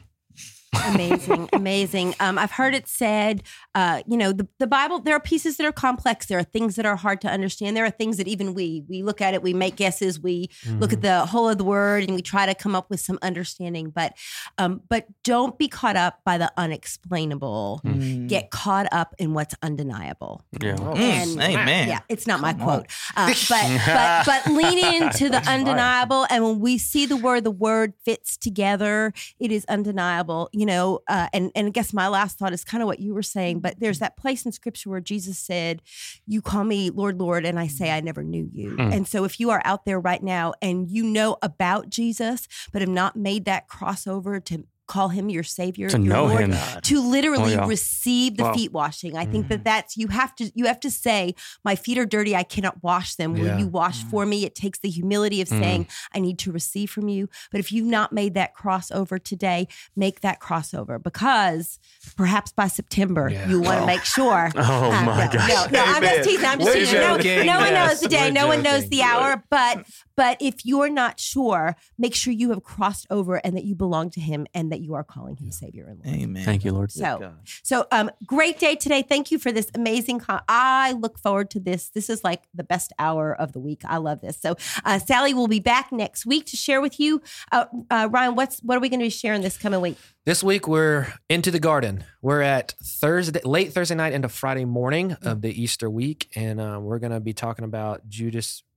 [0.86, 3.42] Amazing amazing um, i've heard it said
[3.74, 6.76] uh, you know the, the bible there are pieces that are complex there are things
[6.76, 9.42] that are hard to understand there are things that even we we look at it
[9.42, 10.48] we make guesses we
[10.78, 13.18] look at the whole of the word and we try to come up with some
[13.22, 14.14] understanding but
[14.58, 18.28] um, but don't be caught up by the unexplainable Mm.
[18.28, 20.76] get caught up in what's undeniable Yeah.
[20.78, 21.88] Oh, Mm, amen.
[21.88, 22.66] yeah, it's not my Come on.
[22.66, 27.44] quote, uh, but but but lean into the undeniable, and when we see the word,
[27.44, 29.12] the word fits together.
[29.40, 31.00] It is undeniable, you know.
[31.08, 33.60] Uh, and and I guess my last thought is kind of what you were saying,
[33.60, 35.82] but there's that place in Scripture where Jesus said,
[36.26, 38.92] "You call me Lord, Lord, and I say I never knew you." Mm.
[38.94, 42.82] And so, if you are out there right now and you know about Jesus, but
[42.82, 46.80] have not made that crossover to call him your Savior, To your know Lord, him.
[46.82, 47.66] To literally Oh, yeah.
[47.66, 48.52] receive the Wow.
[48.54, 49.16] feet washing.
[49.16, 49.48] I think Mhm.
[49.50, 51.34] that that's you have to you have to say
[51.64, 52.36] my feet are dirty.
[52.36, 53.32] I cannot wash them.
[53.32, 53.58] Will Yeah.
[53.58, 54.44] you wash for me?
[54.44, 55.58] It takes the humility of Mhm.
[55.60, 57.28] saying I need to receive from you.
[57.50, 59.66] But if you've not made that crossover today,
[59.96, 61.78] make that crossover because
[62.16, 63.48] perhaps by September Yeah.
[63.48, 63.86] you want to Oh.
[63.86, 64.50] make sure.
[64.56, 65.48] Oh Uh, my no, gosh.
[65.48, 66.46] No, no, I'm just teasing.
[66.46, 67.00] I'm just teasing.
[67.00, 67.16] No,
[67.52, 68.26] no one knows the day.
[68.26, 69.42] we're No one knows the hour.
[69.50, 69.86] But
[70.16, 74.10] but if you're not sure, make sure you have crossed over and that you belong
[74.10, 76.16] to Him and that you are calling Him Savior and Lord.
[76.20, 76.44] Amen.
[76.44, 76.90] Thank you, Lord.
[76.92, 77.18] So-
[77.62, 79.02] So, um, great day today.
[79.02, 80.20] Thank you for this amazing.
[80.20, 81.88] Con- I look forward to this.
[81.90, 83.82] This is like the best hour of the week.
[83.86, 84.38] I love this.
[84.40, 87.22] So, uh, Sally will be back next week to share with you.
[87.50, 89.96] Uh, uh, Ryan, what's what are we going to be sharing this coming week?
[90.24, 92.04] This week we're into the garden.
[92.20, 96.78] We're at Thursday, late Thursday night into Friday morning of the Easter week, and uh,
[96.80, 98.71] we're going to be talking about Judas, re-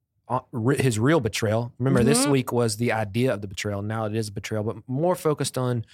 [0.77, 1.71] his real betrayal.
[1.79, 2.31] Remember, this Mhm.
[2.31, 3.81] week was the idea of the betrayal.
[3.81, 5.85] Now it is a betrayal, but more focused on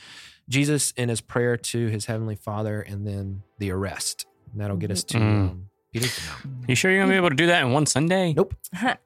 [0.49, 4.25] Jesus and his prayer to his heavenly Father, and then the arrest.
[4.51, 5.21] And that'll get us to Mm.
[5.21, 6.07] um, Peter
[6.69, 8.33] You sure you're gonna be able to do that in one Sunday?
[8.33, 8.53] Nope.
[8.81, 8.97] well,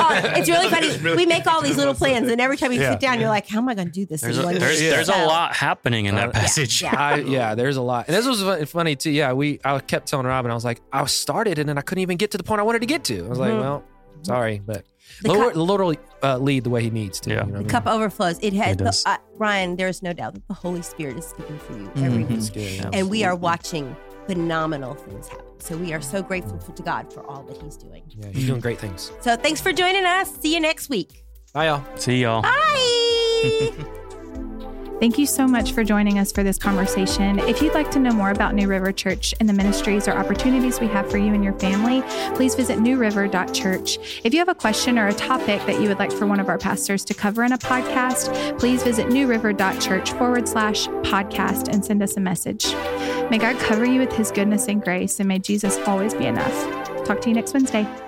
[0.00, 0.90] uh, it's really funny.
[1.16, 2.90] We make all these little plans, and every time you Yeah.
[2.90, 4.80] sit down, you're like, "How am I going to do this?" There's a, one there's,
[4.80, 6.82] there's a lot happening in Uh, that passage.
[6.82, 6.94] yeah.
[7.00, 9.10] I, yeah, there's a lot, and this was funny too.
[9.12, 12.02] Yeah, we I kept telling Robin, I was like, I started, and then I couldn't
[12.02, 13.24] even get to the point I wanted to get to.
[13.24, 13.60] I was like, Mhm.
[13.60, 13.84] well,
[14.22, 14.84] sorry, but
[15.22, 17.30] The the cup- Lord, the Lord will uh, lead the way He needs to.
[17.30, 17.36] Yeah.
[17.36, 17.68] you know what I The mean?
[17.68, 18.38] cup overflows.
[18.42, 19.76] It has It the, uh, Ryan.
[19.76, 22.54] There is no doubt that the Holy Spirit is speaking for you every Mhm.
[22.54, 22.90] week, yeah.
[22.92, 23.94] and we are watching
[24.26, 25.44] phenomenal things happen.
[25.58, 28.02] So we are so grateful to God for all that He's doing.
[28.08, 29.12] Yeah, He's doing great things.
[29.20, 30.34] So thanks for joining us.
[30.40, 31.24] See you next week.
[31.52, 31.84] Bye, y'all.
[31.96, 32.42] See y'all.
[32.42, 33.72] Bye.
[35.00, 37.38] Thank you so much for joining us for this conversation.
[37.40, 40.80] If you'd like to know more about New River Church and the ministries or opportunities
[40.80, 42.02] we have for you and your family,
[42.36, 44.20] please visit newriver.church.
[44.24, 46.48] If you have a question or a topic that you would like for one of
[46.48, 52.02] our pastors to cover in a podcast, please visit newriver.church forward slash podcast and send
[52.02, 52.72] us a message.
[53.30, 57.04] May God cover you with his goodness and grace, and may Jesus always be enough.
[57.04, 58.03] Talk to you next Wednesday.